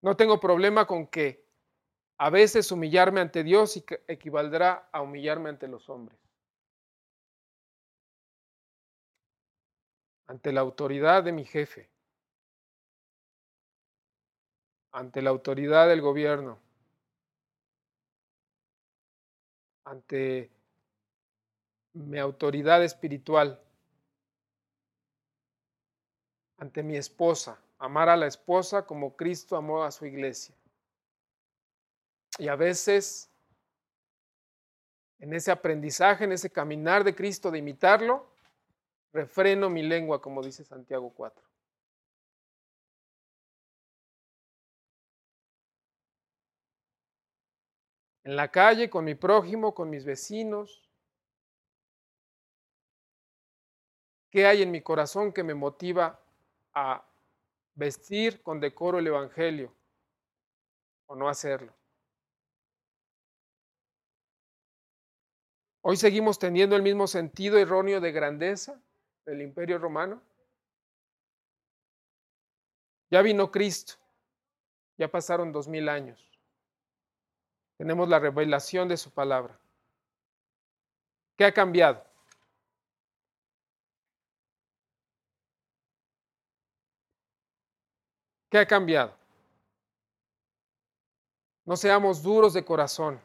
[0.00, 1.44] No tengo problema con que
[2.18, 6.20] a veces humillarme ante Dios equivaldrá a humillarme ante los hombres.
[10.28, 11.90] ante la autoridad de mi jefe,
[14.92, 16.58] ante la autoridad del gobierno,
[19.84, 20.50] ante
[21.92, 23.60] mi autoridad espiritual,
[26.58, 30.54] ante mi esposa, amar a la esposa como Cristo amó a su iglesia.
[32.38, 33.30] Y a veces,
[35.18, 38.26] en ese aprendizaje, en ese caminar de Cristo, de imitarlo,
[39.12, 41.49] refreno mi lengua, como dice Santiago 4.
[48.30, 50.88] En la calle, con mi prójimo, con mis vecinos.
[54.30, 56.22] ¿Qué hay en mi corazón que me motiva
[56.72, 57.04] a
[57.74, 59.74] vestir con decoro el Evangelio
[61.06, 61.74] o no hacerlo?
[65.80, 68.80] Hoy seguimos teniendo el mismo sentido erróneo de grandeza
[69.26, 70.22] del imperio romano.
[73.10, 73.94] Ya vino Cristo,
[74.98, 76.29] ya pasaron dos mil años.
[77.80, 79.58] Tenemos la revelación de su palabra.
[81.34, 82.04] ¿Qué ha cambiado?
[88.50, 89.16] ¿Qué ha cambiado?
[91.64, 93.18] No seamos duros de corazón.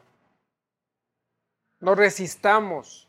[1.78, 3.06] No resistamos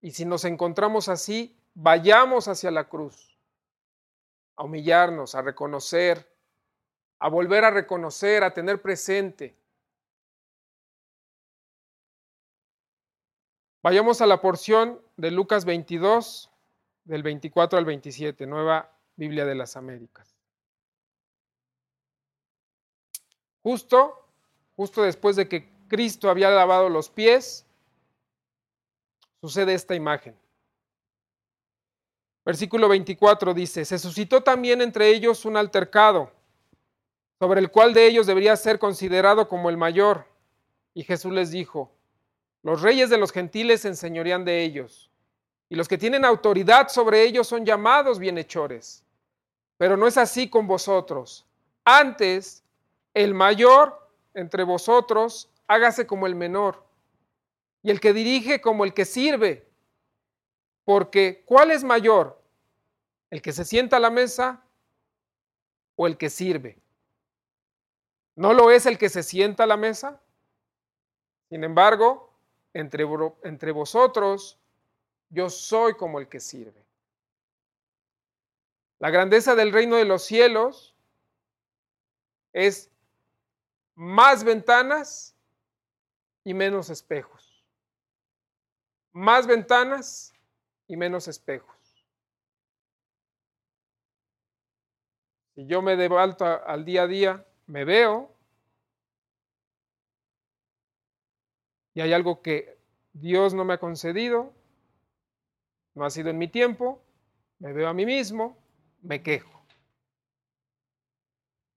[0.00, 3.36] y si nos encontramos así, vayamos hacia la cruz,
[4.54, 6.32] a humillarnos, a reconocer,
[7.18, 9.65] a volver a reconocer, a tener presente.
[13.86, 16.50] Vayamos a la porción de Lucas 22,
[17.04, 20.34] del 24 al 27, Nueva Biblia de las Américas.
[23.62, 24.26] Justo,
[24.74, 27.64] justo después de que Cristo había lavado los pies,
[29.40, 30.36] sucede esta imagen.
[32.44, 36.32] Versículo 24 dice, se suscitó también entre ellos un altercado,
[37.38, 40.26] sobre el cual de ellos debería ser considerado como el mayor.
[40.92, 41.95] Y Jesús les dijo,
[42.62, 45.10] los reyes de los gentiles se enseñorean de ellos,
[45.68, 49.04] y los que tienen autoridad sobre ellos son llamados bienhechores.
[49.78, 51.46] Pero no es así con vosotros.
[51.84, 52.64] Antes,
[53.14, 56.84] el mayor entre vosotros hágase como el menor
[57.82, 59.68] y el que dirige como el que sirve.
[60.84, 62.40] Porque ¿cuál es mayor?
[63.30, 64.62] ¿El que se sienta a la mesa
[65.96, 66.78] o el que sirve?
[68.34, 70.20] ¿No lo es el que se sienta a la mesa?
[71.48, 72.25] Sin embargo,
[72.78, 73.04] entre,
[73.42, 74.58] entre vosotros
[75.30, 76.84] yo soy como el que sirve.
[78.98, 80.94] La grandeza del reino de los cielos
[82.52, 82.90] es
[83.94, 85.34] más ventanas
[86.44, 87.46] y menos espejos
[89.16, 90.34] más ventanas
[90.86, 91.74] y menos espejos.
[95.54, 98.35] Si yo me debalto al día a día, me veo
[101.96, 102.78] y hay algo que
[103.14, 104.52] Dios no me ha concedido,
[105.94, 107.02] no ha sido en mi tiempo,
[107.58, 108.54] me veo a mí mismo,
[109.00, 109.64] me quejo.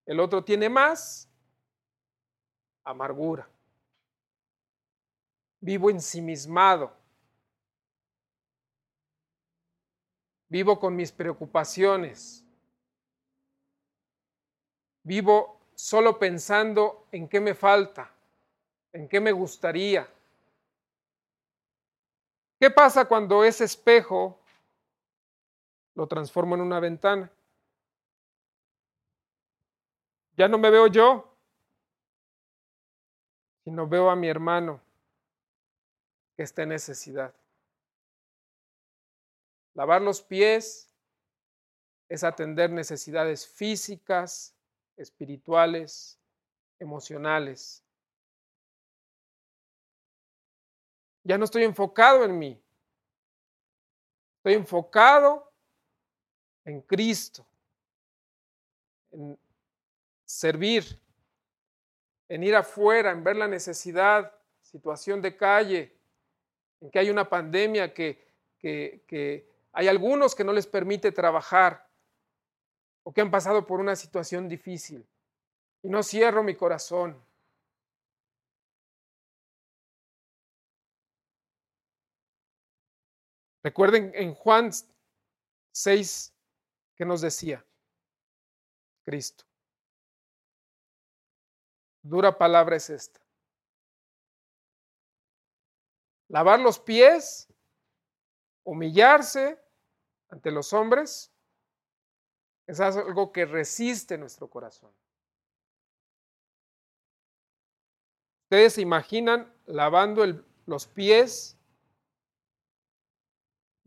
[0.05, 1.29] El otro tiene más,
[2.83, 3.49] amargura.
[5.61, 6.91] Vivo ensimismado.
[10.49, 12.45] Vivo con mis preocupaciones.
[15.03, 18.13] Vivo solo pensando en qué me falta,
[18.93, 20.07] en qué me gustaría.
[22.59, 24.39] ¿Qué pasa cuando ese espejo
[25.95, 27.31] lo transformo en una ventana?
[30.35, 31.29] Ya no me veo yo,
[33.63, 34.81] sino veo a mi hermano
[36.35, 37.33] que está en necesidad.
[39.73, 40.89] Lavar los pies
[42.09, 44.53] es atender necesidades físicas,
[44.97, 46.17] espirituales,
[46.79, 47.83] emocionales.
[51.29, 52.59] Ya no estoy enfocado en mí.
[54.37, 55.53] Estoy enfocado
[56.65, 57.45] en Cristo,
[59.11, 59.37] en
[60.25, 60.99] servir,
[62.29, 65.95] en ir afuera, en ver la necesidad, situación de calle,
[66.81, 68.25] en que hay una pandemia que,
[68.57, 71.87] que, hay algunos que no les permite trabajar
[73.03, 75.07] o que han pasado por una situación difícil.
[75.83, 77.23] Y no cierro mi corazón.
[83.69, 84.71] Recuerden en Juan
[85.73, 86.33] 6
[86.95, 87.63] que nos decía
[89.05, 89.45] Cristo.
[92.01, 93.21] Dura palabra es esta.
[96.29, 97.47] Lavar los pies
[98.63, 99.63] humillarse
[100.29, 101.31] ante los hombres
[102.65, 104.91] es algo que resiste nuestro corazón.
[108.45, 110.25] ¿Ustedes se imaginan lavando
[110.65, 111.58] los pies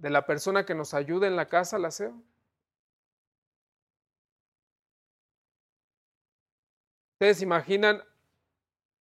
[0.02, 2.20] de la persona que nos ayuda en la casa al aseo?
[7.14, 8.02] ¿Ustedes imaginan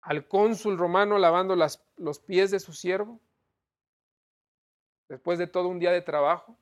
[0.01, 3.19] al cónsul romano lavando los pies de su siervo?
[5.11, 6.55] después de todo un día de trabajo?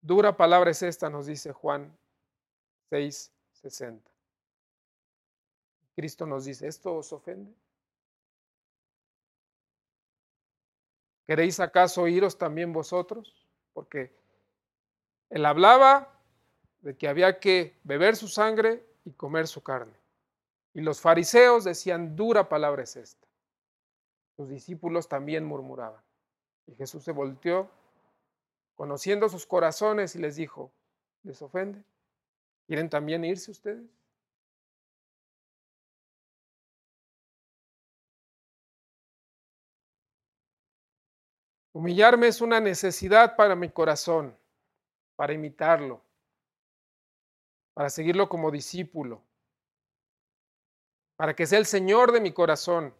[0.00, 1.94] Dura palabra es esta, nos dice Juan
[2.88, 4.10] 6, 60.
[5.94, 7.54] Cristo nos dice, ¿esto os ofende?
[11.26, 13.46] ¿Queréis acaso oíros también vosotros?
[13.72, 14.14] Porque
[15.30, 16.12] él hablaba
[16.80, 19.94] de que había que beber su sangre y comer su carne.
[20.74, 23.26] Y los fariseos decían, dura palabra es esta.
[24.36, 26.02] Sus discípulos también murmuraban.
[26.66, 27.70] Y Jesús se volteó,
[28.74, 30.72] conociendo sus corazones, y les dijo,
[31.22, 31.82] ¿les ofende?
[32.66, 33.88] ¿Quieren también irse ustedes?
[41.72, 44.36] Humillarme es una necesidad para mi corazón,
[45.16, 46.02] para imitarlo,
[47.74, 49.22] para seguirlo como discípulo,
[51.16, 52.94] para que sea el Señor de mi corazón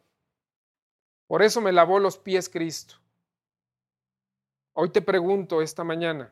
[1.32, 2.96] por eso me lavó los pies Cristo.
[4.74, 6.30] Hoy te pregunto esta mañana,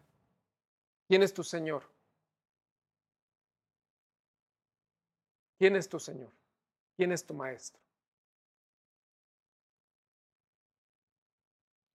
[1.08, 1.84] ¿quién es tu Señor?
[5.56, 6.30] ¿Quién es tu Señor?
[6.98, 7.80] ¿Quién es tu Maestro?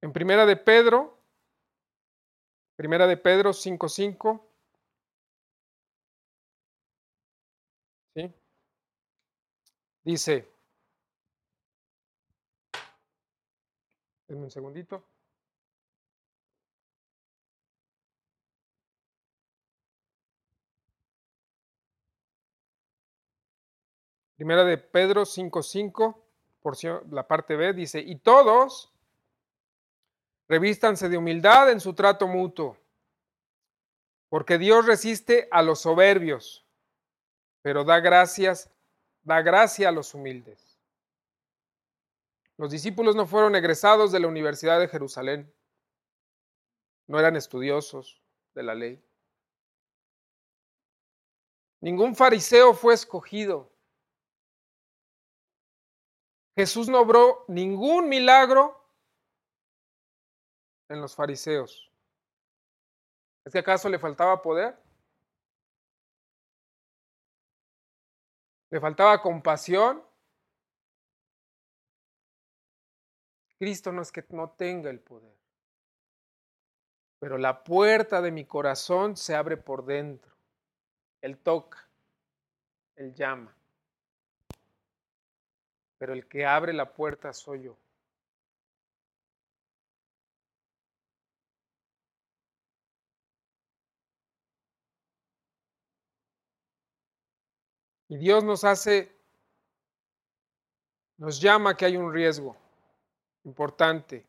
[0.06, 1.18] En Primera de Pedro,
[2.76, 4.40] Primera de Pedro 5.5,
[8.14, 8.32] ¿sí?
[10.04, 10.48] dice,
[14.28, 15.04] Denme un segundito.
[24.36, 26.22] Primera de Pedro 5.5,
[26.62, 28.92] porción, la parte B, dice, y todos
[30.48, 32.78] revístanse de humildad en su trato mutuo,
[34.30, 36.66] porque Dios resiste a los soberbios,
[37.62, 38.70] pero da gracias,
[39.24, 40.80] da gracia a los humildes.
[42.58, 45.54] Los discípulos no fueron egresados de la Universidad de Jerusalén,
[47.08, 48.22] no eran estudiosos
[48.54, 49.04] de la ley.
[51.82, 53.72] Ningún fariseo fue escogido.
[56.56, 58.85] Jesús no obró ningún milagro
[60.90, 61.92] en los fariseos.
[63.44, 64.76] ¿Es que acaso le faltaba poder?
[68.72, 70.04] ¿Le faltaba compasión?
[73.58, 75.34] Cristo no es que no tenga el poder,
[77.20, 80.36] pero la puerta de mi corazón se abre por dentro.
[81.22, 81.88] Él toca,
[82.96, 83.56] Él llama,
[85.98, 87.78] pero el que abre la puerta soy yo.
[98.16, 99.12] Y Dios nos hace,
[101.18, 102.56] nos llama que hay un riesgo
[103.44, 104.26] importante.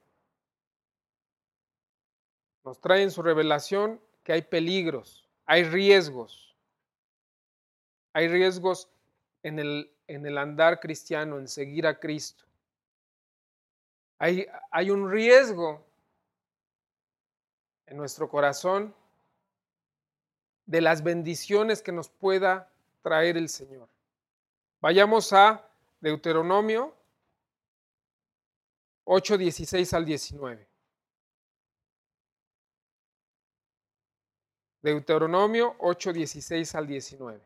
[2.65, 6.57] nos trae en su revelación que hay peligros, hay riesgos.
[8.13, 8.89] Hay riesgos
[9.45, 12.45] en el, en el andar cristiano, en seguir a Cristo.
[14.19, 15.87] Hay, hay un riesgo
[17.87, 18.93] en nuestro corazón
[20.65, 22.69] de las bendiciones que nos pueda
[23.07, 23.89] traer el Señor.
[24.81, 25.65] Vayamos a
[26.01, 26.93] Deuteronomio
[29.05, 30.67] 8, 16 al 19.
[34.83, 37.41] Deuteronomio 8, 16 al 19.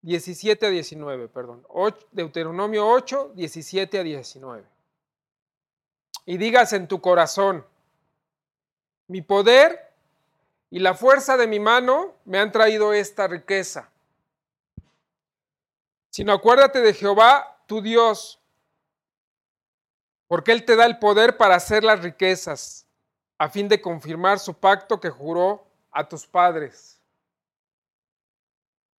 [0.00, 1.66] Diecisiete a 19, perdón.
[2.10, 4.64] Deuteronomio 8, 17 a 19.
[6.24, 7.66] Y digas en tu corazón,
[9.08, 9.89] mi poder
[10.70, 13.90] y la fuerza de mi mano me han traído esta riqueza
[16.10, 18.40] sino acuérdate de Jehová, tu Dios,
[20.26, 22.86] porque Él te da el poder para hacer las riquezas,
[23.38, 27.00] a fin de confirmar su pacto que juró a tus padres,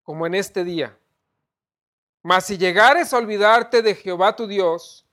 [0.02, 0.96] como en este día.
[2.22, 5.04] Mas si llegares a olvidarte de Jehová tu Dios,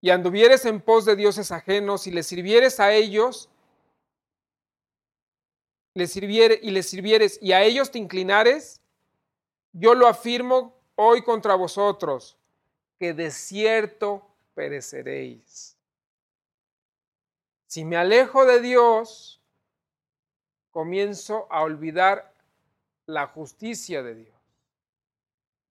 [0.00, 3.48] y anduvieres en pos de dioses ajenos y les sirvieres a ellos,
[5.94, 6.00] y
[6.70, 8.80] les sirvieres y a ellos te inclinares,
[9.72, 12.36] yo lo afirmo hoy contra vosotros,
[12.98, 15.76] que de cierto pereceréis.
[17.68, 19.40] Si me alejo de Dios,
[20.72, 22.34] comienzo a olvidar
[23.06, 24.34] la justicia de Dios.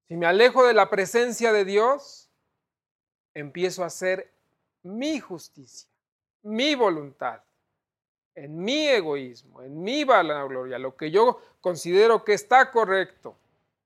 [0.08, 2.30] Si me alejo de la presencia de Dios,
[3.34, 4.32] empiezo a hacer
[4.84, 5.90] mi justicia,
[6.44, 7.42] mi voluntad,
[8.36, 13.36] en mi egoísmo, en mi vanagloria, lo que yo considero que está correcto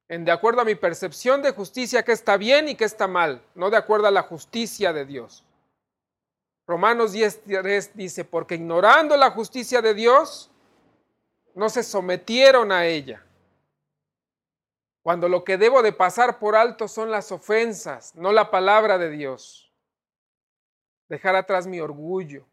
[0.09, 3.41] en de acuerdo a mi percepción de justicia que está bien y que está mal,
[3.55, 5.43] no de acuerdo a la justicia de Dios.
[6.65, 10.49] Romanos 10.3 dice, porque ignorando la justicia de Dios,
[11.55, 13.23] no se sometieron a ella.
[15.01, 19.09] Cuando lo que debo de pasar por alto son las ofensas, no la palabra de
[19.09, 19.71] Dios.
[21.07, 22.45] Dejar atrás mi orgullo.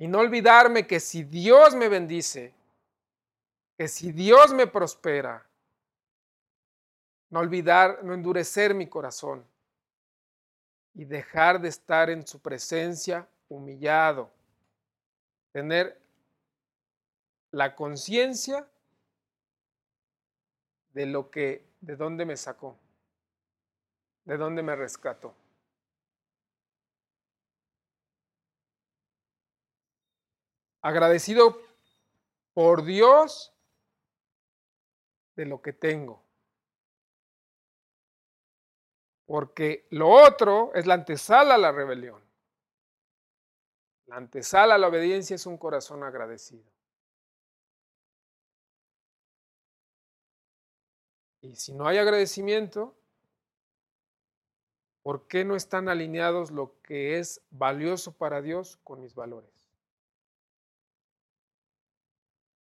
[0.00, 2.54] Y no olvidarme que si Dios me bendice,
[3.76, 5.46] que si Dios me prospera,
[7.28, 9.44] no olvidar, no endurecer mi corazón
[10.94, 14.30] y dejar de estar en su presencia humillado.
[15.52, 16.00] Tener
[17.50, 18.66] la conciencia
[20.94, 22.74] de lo que, de dónde me sacó,
[24.24, 25.34] de dónde me rescató.
[30.82, 31.60] Agradecido
[32.54, 33.52] por Dios
[35.36, 36.30] de lo que tengo
[39.30, 42.20] porque lo otro es la antesala a la rebelión.
[44.06, 46.68] La antesala a la obediencia es un corazón agradecido.
[51.42, 52.96] Y si no hay agradecimiento,
[55.04, 59.59] ¿por qué no están alineados lo que es valioso para Dios con mis valores?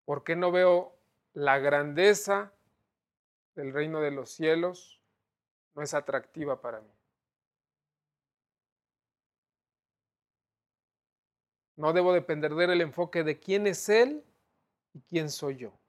[0.09, 0.97] ¿Por qué no veo
[1.33, 2.51] la grandeza
[3.53, 4.99] del reino de los cielos
[5.75, 6.91] no es atractiva para mí.
[11.75, 14.25] No debo de perder el enfoque de quién es Él
[14.95, 15.79] y quién soy yo.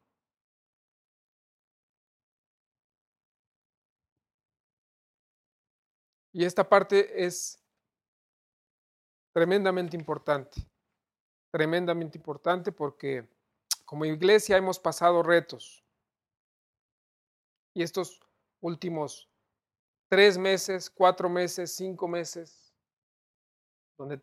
[6.34, 7.58] Y esta parte es
[9.32, 10.60] tremendamente importante,
[11.50, 13.39] tremendamente importante porque
[13.90, 15.84] como iglesia hemos pasado retos.
[17.74, 18.20] Y estos
[18.60, 19.28] últimos
[20.08, 22.72] tres meses, cuatro meses, cinco meses,
[23.98, 24.20] donde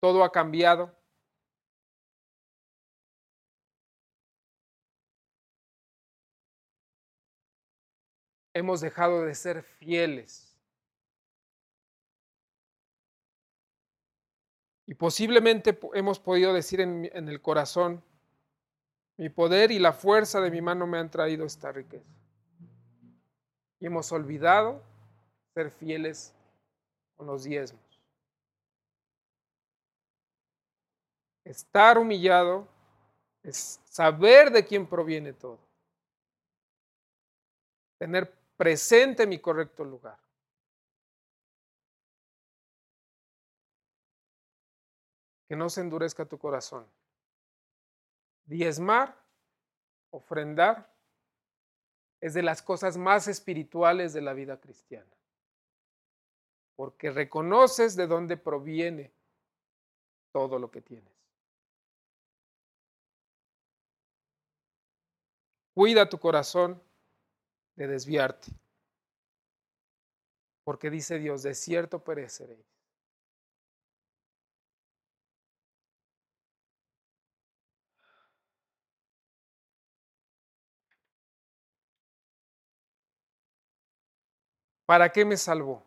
[0.00, 0.90] todo ha cambiado.
[8.54, 10.58] Hemos dejado de ser fieles.
[14.86, 18.02] Y posiblemente hemos podido decir en, en el corazón,
[19.18, 22.08] mi poder y la fuerza de mi mano me han traído esta riqueza.
[23.80, 24.80] Y hemos olvidado
[25.54, 26.32] ser fieles
[27.16, 27.82] con los diezmos.
[31.44, 32.68] Estar humillado
[33.42, 35.58] es saber de quién proviene todo.
[37.98, 40.18] Tener presente mi correcto lugar.
[45.48, 46.86] Que no se endurezca tu corazón.
[48.48, 49.16] Diezmar,
[50.10, 50.92] ofrendar,
[52.20, 55.18] es de las cosas más espirituales de la vida cristiana
[56.78, 59.10] porque reconoces de dónde proviene
[60.30, 61.12] todo lo que tienes.
[65.74, 66.80] Cuida tu corazón
[67.74, 68.52] de desviarte,
[70.62, 72.77] porque dice Dios, de cierto pereceréis.
[84.88, 85.86] ¿Para qué me salvó?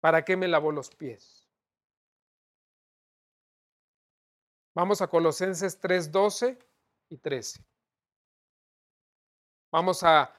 [0.00, 1.46] ¿Para qué me lavó los pies?
[4.74, 6.58] Vamos a Colosenses 3, 12
[7.10, 7.62] y 13.
[9.70, 10.34] Vamos a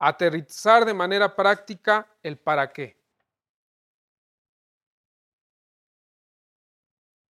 [0.00, 3.00] aterrizar de manera práctica el para qué.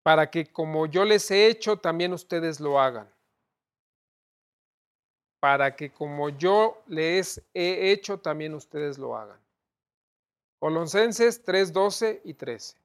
[0.02, 3.12] Para que como yo les he hecho, también ustedes lo hagan
[5.42, 9.40] para que como yo les he hecho, también ustedes lo hagan.
[10.60, 12.76] Colosenses 3, 12 y 13.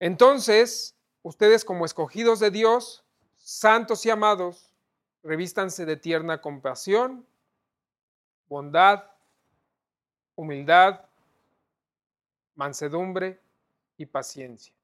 [0.00, 3.04] Entonces, ustedes como escogidos de Dios,
[3.38, 4.70] santos y amados,
[5.22, 7.26] revístanse de tierna compasión,
[8.50, 9.02] bondad,
[10.34, 11.06] humildad,
[12.54, 13.40] mansedumbre
[13.96, 14.74] y paciencia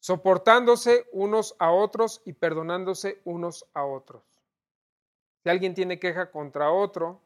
[0.00, 4.22] soportándose unos a otros y perdonándose unos a otros.
[5.42, 7.20] Si alguien tiene queja contra otro,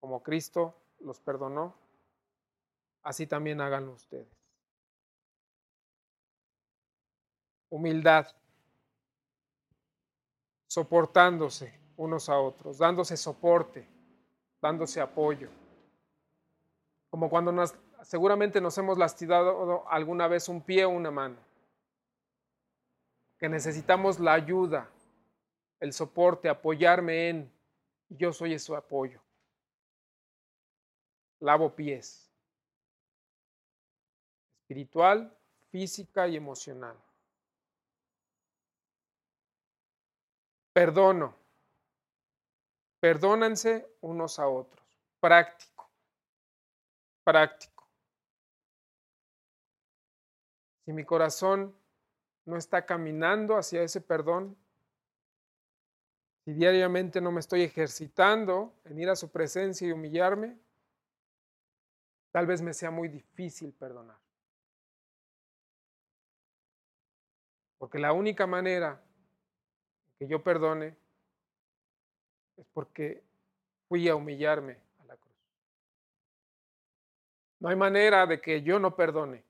[0.00, 1.74] como Cristo los perdonó,
[3.02, 4.28] así también háganlo ustedes.
[7.70, 8.28] Humildad,
[10.68, 13.88] soportándose unos a otros, dándose soporte,
[14.62, 15.48] dándose apoyo.
[17.10, 17.52] Como cuando
[18.02, 21.53] seguramente nos hemos lastimado alguna vez un pie o una mano
[23.44, 24.88] que necesitamos la ayuda,
[25.78, 27.52] el soporte, apoyarme en,
[28.08, 29.20] yo soy ese apoyo.
[31.40, 32.32] Lavo pies,
[34.62, 35.36] espiritual,
[35.70, 36.96] física y emocional.
[40.72, 41.36] Perdono.
[42.98, 44.86] Perdónense unos a otros.
[45.20, 45.90] Práctico.
[47.22, 47.86] Práctico.
[50.86, 51.83] Si mi corazón
[52.44, 54.56] no está caminando hacia ese perdón,
[56.44, 60.58] si diariamente no me estoy ejercitando en ir a su presencia y humillarme,
[62.30, 64.18] tal vez me sea muy difícil perdonar.
[67.78, 69.00] Porque la única manera
[70.18, 70.96] que yo perdone
[72.56, 73.22] es porque
[73.88, 75.34] fui a humillarme a la cruz.
[77.60, 79.43] No hay manera de que yo no perdone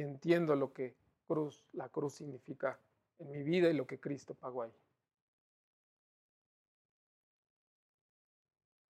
[0.00, 0.96] si entiendo lo que
[1.26, 2.80] cruz, la cruz significa
[3.18, 4.72] en mi vida y lo que Cristo pagó ahí.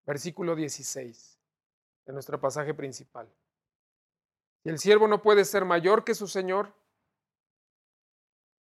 [0.05, 1.37] Versículo 16
[2.05, 3.27] de nuestro pasaje principal.
[4.63, 6.73] Si el siervo no puede ser mayor que su Señor,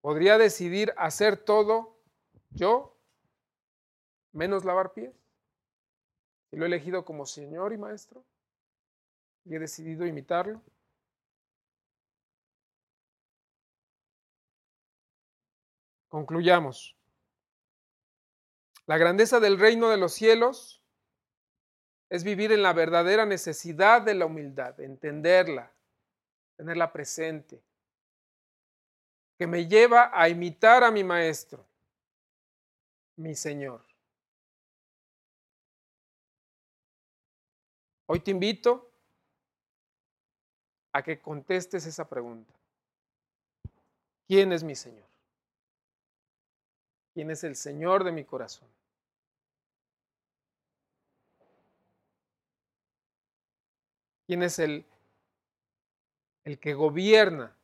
[0.01, 1.99] podría decidir hacer todo
[2.51, 2.97] yo,
[4.31, 5.13] menos lavar pies.
[6.53, 8.25] Y lo he elegido como Señor y Maestro
[9.45, 10.63] y he decidido imitarlo.
[16.09, 16.97] Concluyamos.
[18.87, 20.83] La grandeza del reino de los cielos
[22.09, 25.71] es vivir en la verdadera necesidad de la humildad, entenderla,
[26.57, 27.63] tenerla presente,
[29.37, 31.67] que me lleva a imitar a mi maestro,
[33.17, 33.85] mi Señor.
[38.07, 38.91] Hoy te invito
[40.93, 42.55] a que contestes esa pregunta.
[44.27, 45.08] ¿Quién es mi Señor?
[47.19, 48.69] Quién es el Señor de mi corazón.
[54.25, 54.87] quién es el,
[56.45, 57.57] el que gobierna.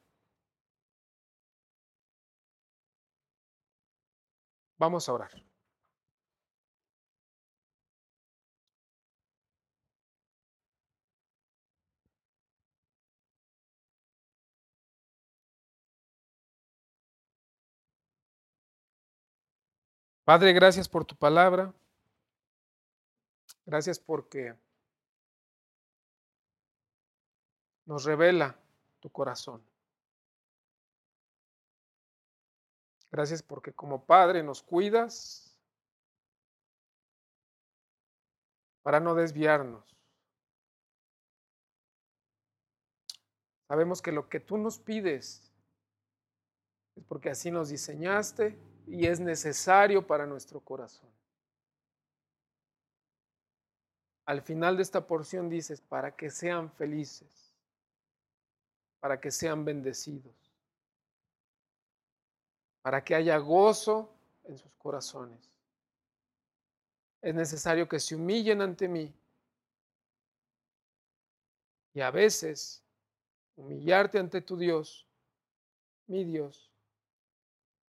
[4.76, 5.30] Vamos a orar.
[20.24, 21.74] Padre, gracias por tu palabra.
[23.66, 24.54] Gracias porque
[27.84, 28.58] nos revela
[29.00, 29.62] tu corazón.
[33.10, 35.56] Gracias porque como Padre nos cuidas
[38.82, 39.84] para no desviarnos.
[43.68, 45.52] Sabemos que lo que tú nos pides
[46.96, 51.14] es porque así nos diseñaste y es necesario para nuestro corazón.
[54.26, 57.52] al final de esta porción dices, para que sean felices,
[59.00, 60.34] para que sean bendecidos,
[62.82, 64.10] para que haya gozo
[64.44, 65.50] en sus corazones.
[67.20, 69.12] Es necesario que se humillen ante mí.
[71.94, 72.82] Y a veces
[73.56, 75.06] humillarte ante tu Dios,
[76.06, 76.70] mi Dios,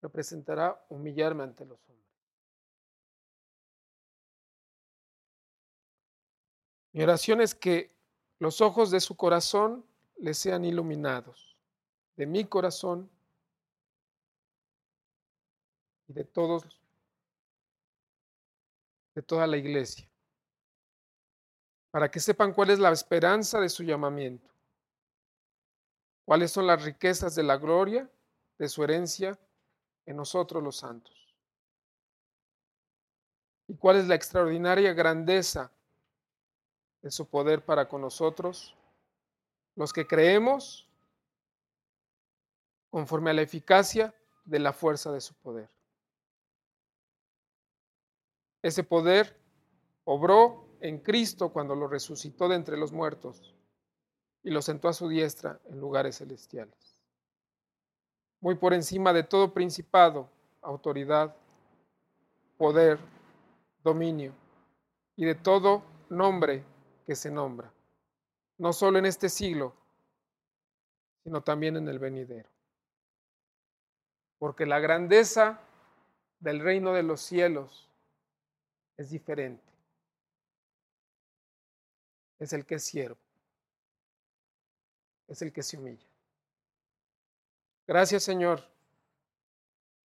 [0.05, 2.05] representará humillarme ante los hombres.
[6.93, 7.91] Mi oración es que
[8.37, 9.83] los ojos de su corazón
[10.17, 11.57] le sean iluminados,
[12.15, 13.09] de mi corazón
[16.07, 16.63] y de todos,
[19.15, 20.07] de toda la iglesia,
[21.89, 24.53] para que sepan cuál es la esperanza de su llamamiento,
[26.25, 28.07] cuáles son las riquezas de la gloria
[28.59, 29.37] de su herencia
[30.05, 31.35] en nosotros los santos,
[33.67, 35.71] y cuál es la extraordinaria grandeza
[37.01, 38.75] de su poder para con nosotros,
[39.75, 40.87] los que creemos
[42.89, 45.69] conforme a la eficacia de la fuerza de su poder.
[48.61, 49.39] Ese poder
[50.05, 53.53] obró en Cristo cuando lo resucitó de entre los muertos
[54.43, 56.94] y lo sentó a su diestra en lugares celestiales.
[58.45, 60.29] Muy por encima de todo principado,
[60.61, 61.35] autoridad,
[62.59, 62.99] poder,
[63.83, 64.35] dominio
[65.15, 65.81] y de todo
[66.11, 66.63] nombre
[67.07, 67.73] que se nombra,
[68.59, 69.73] no solo en este siglo,
[71.23, 72.47] sino también en el venidero.
[74.37, 75.59] Porque la grandeza
[76.39, 77.89] del reino de los cielos
[78.95, 79.73] es diferente.
[82.37, 83.17] Es el que es siervo.
[85.27, 86.14] Es el que se humilla.
[87.87, 88.63] Gracias Señor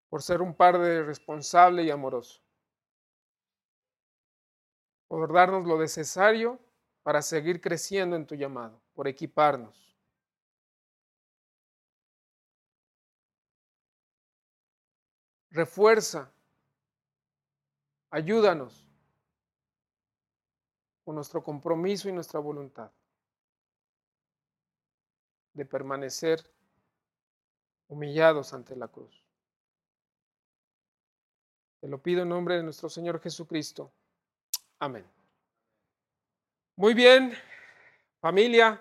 [0.10, 2.42] por ser un Padre responsable y amoroso.
[5.08, 6.60] Por darnos lo necesario
[7.04, 9.96] para seguir creciendo en tu llamado, por equiparnos.
[15.50, 16.32] Refuerza,
[18.12, 18.86] ayúdanos
[21.04, 22.92] con nuestro compromiso y nuestra voluntad
[25.54, 26.57] de permanecer
[27.88, 29.24] humillados ante la cruz.
[31.80, 33.92] Te lo pido en nombre de nuestro Señor Jesucristo.
[34.80, 35.06] Amén.
[36.76, 37.34] Muy bien,
[38.20, 38.80] familia,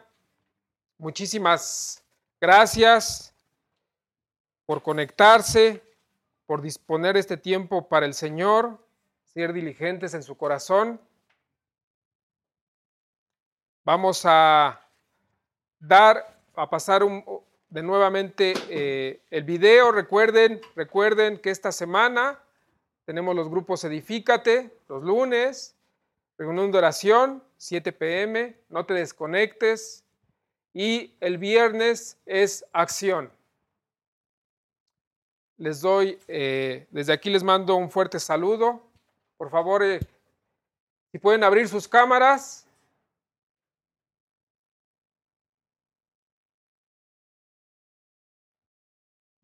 [0.99, 2.03] muchísimas
[2.41, 3.35] gracias
[4.67, 5.83] por conectarse,
[6.47, 8.85] por disponer este tiempo para el Señor,
[9.25, 11.01] ser diligentes en su corazón.
[13.85, 14.81] Vamos a
[15.79, 17.03] dar, a pasar
[17.69, 19.93] de nuevamente eh, el video.
[19.93, 22.41] Recuerden, recuerden que esta semana
[23.05, 25.75] tenemos los grupos Edifícate, los lunes,
[26.39, 30.05] reunión de oración, 7 pm, no te desconectes.
[30.73, 33.31] Y el viernes es acción.
[35.57, 38.83] Les doy, eh, desde aquí les mando un fuerte saludo.
[39.39, 40.01] Por favor, eh,
[41.12, 42.66] si pueden abrir sus cámaras.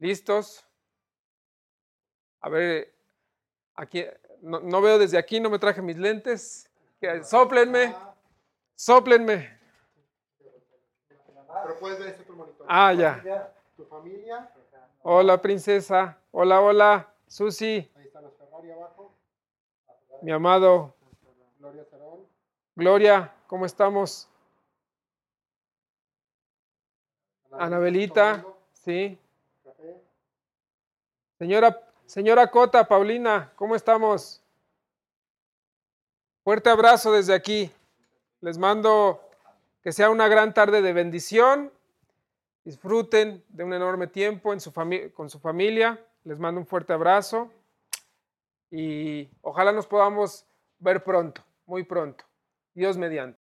[0.03, 0.67] ¿Listos?
[2.41, 2.93] A ver,
[3.77, 4.05] aquí,
[4.41, 6.69] no veo desde aquí, no me traje mis lentes.
[7.23, 7.95] Sóplenme.
[8.75, 9.61] Sóplenme.
[11.07, 12.67] Pero puedes ver este monitor.
[12.69, 13.55] Ah, ya.
[13.77, 14.51] Tu familia.
[15.03, 16.19] Hola, princesa.
[16.33, 17.15] Hola, hola.
[17.29, 17.89] Susi.
[17.95, 19.15] Ahí están los Ferrari abajo.
[20.21, 20.97] Mi amado.
[21.61, 21.87] Gloria
[22.75, 24.29] Gloria, ¿cómo estamos?
[27.53, 29.17] Anabelita, sí.
[31.43, 34.41] Señora, señora Cota, Paulina, ¿cómo estamos?
[36.45, 37.69] Fuerte abrazo desde aquí.
[38.41, 39.21] Les mando
[39.83, 41.73] que sea una gran tarde de bendición.
[42.63, 44.73] Disfruten de un enorme tiempo en su
[45.13, 45.99] con su familia.
[46.23, 47.51] Les mando un fuerte abrazo
[48.71, 50.47] y ojalá nos podamos
[50.79, 52.25] ver pronto, muy pronto.
[52.73, 53.31] Dios mediante.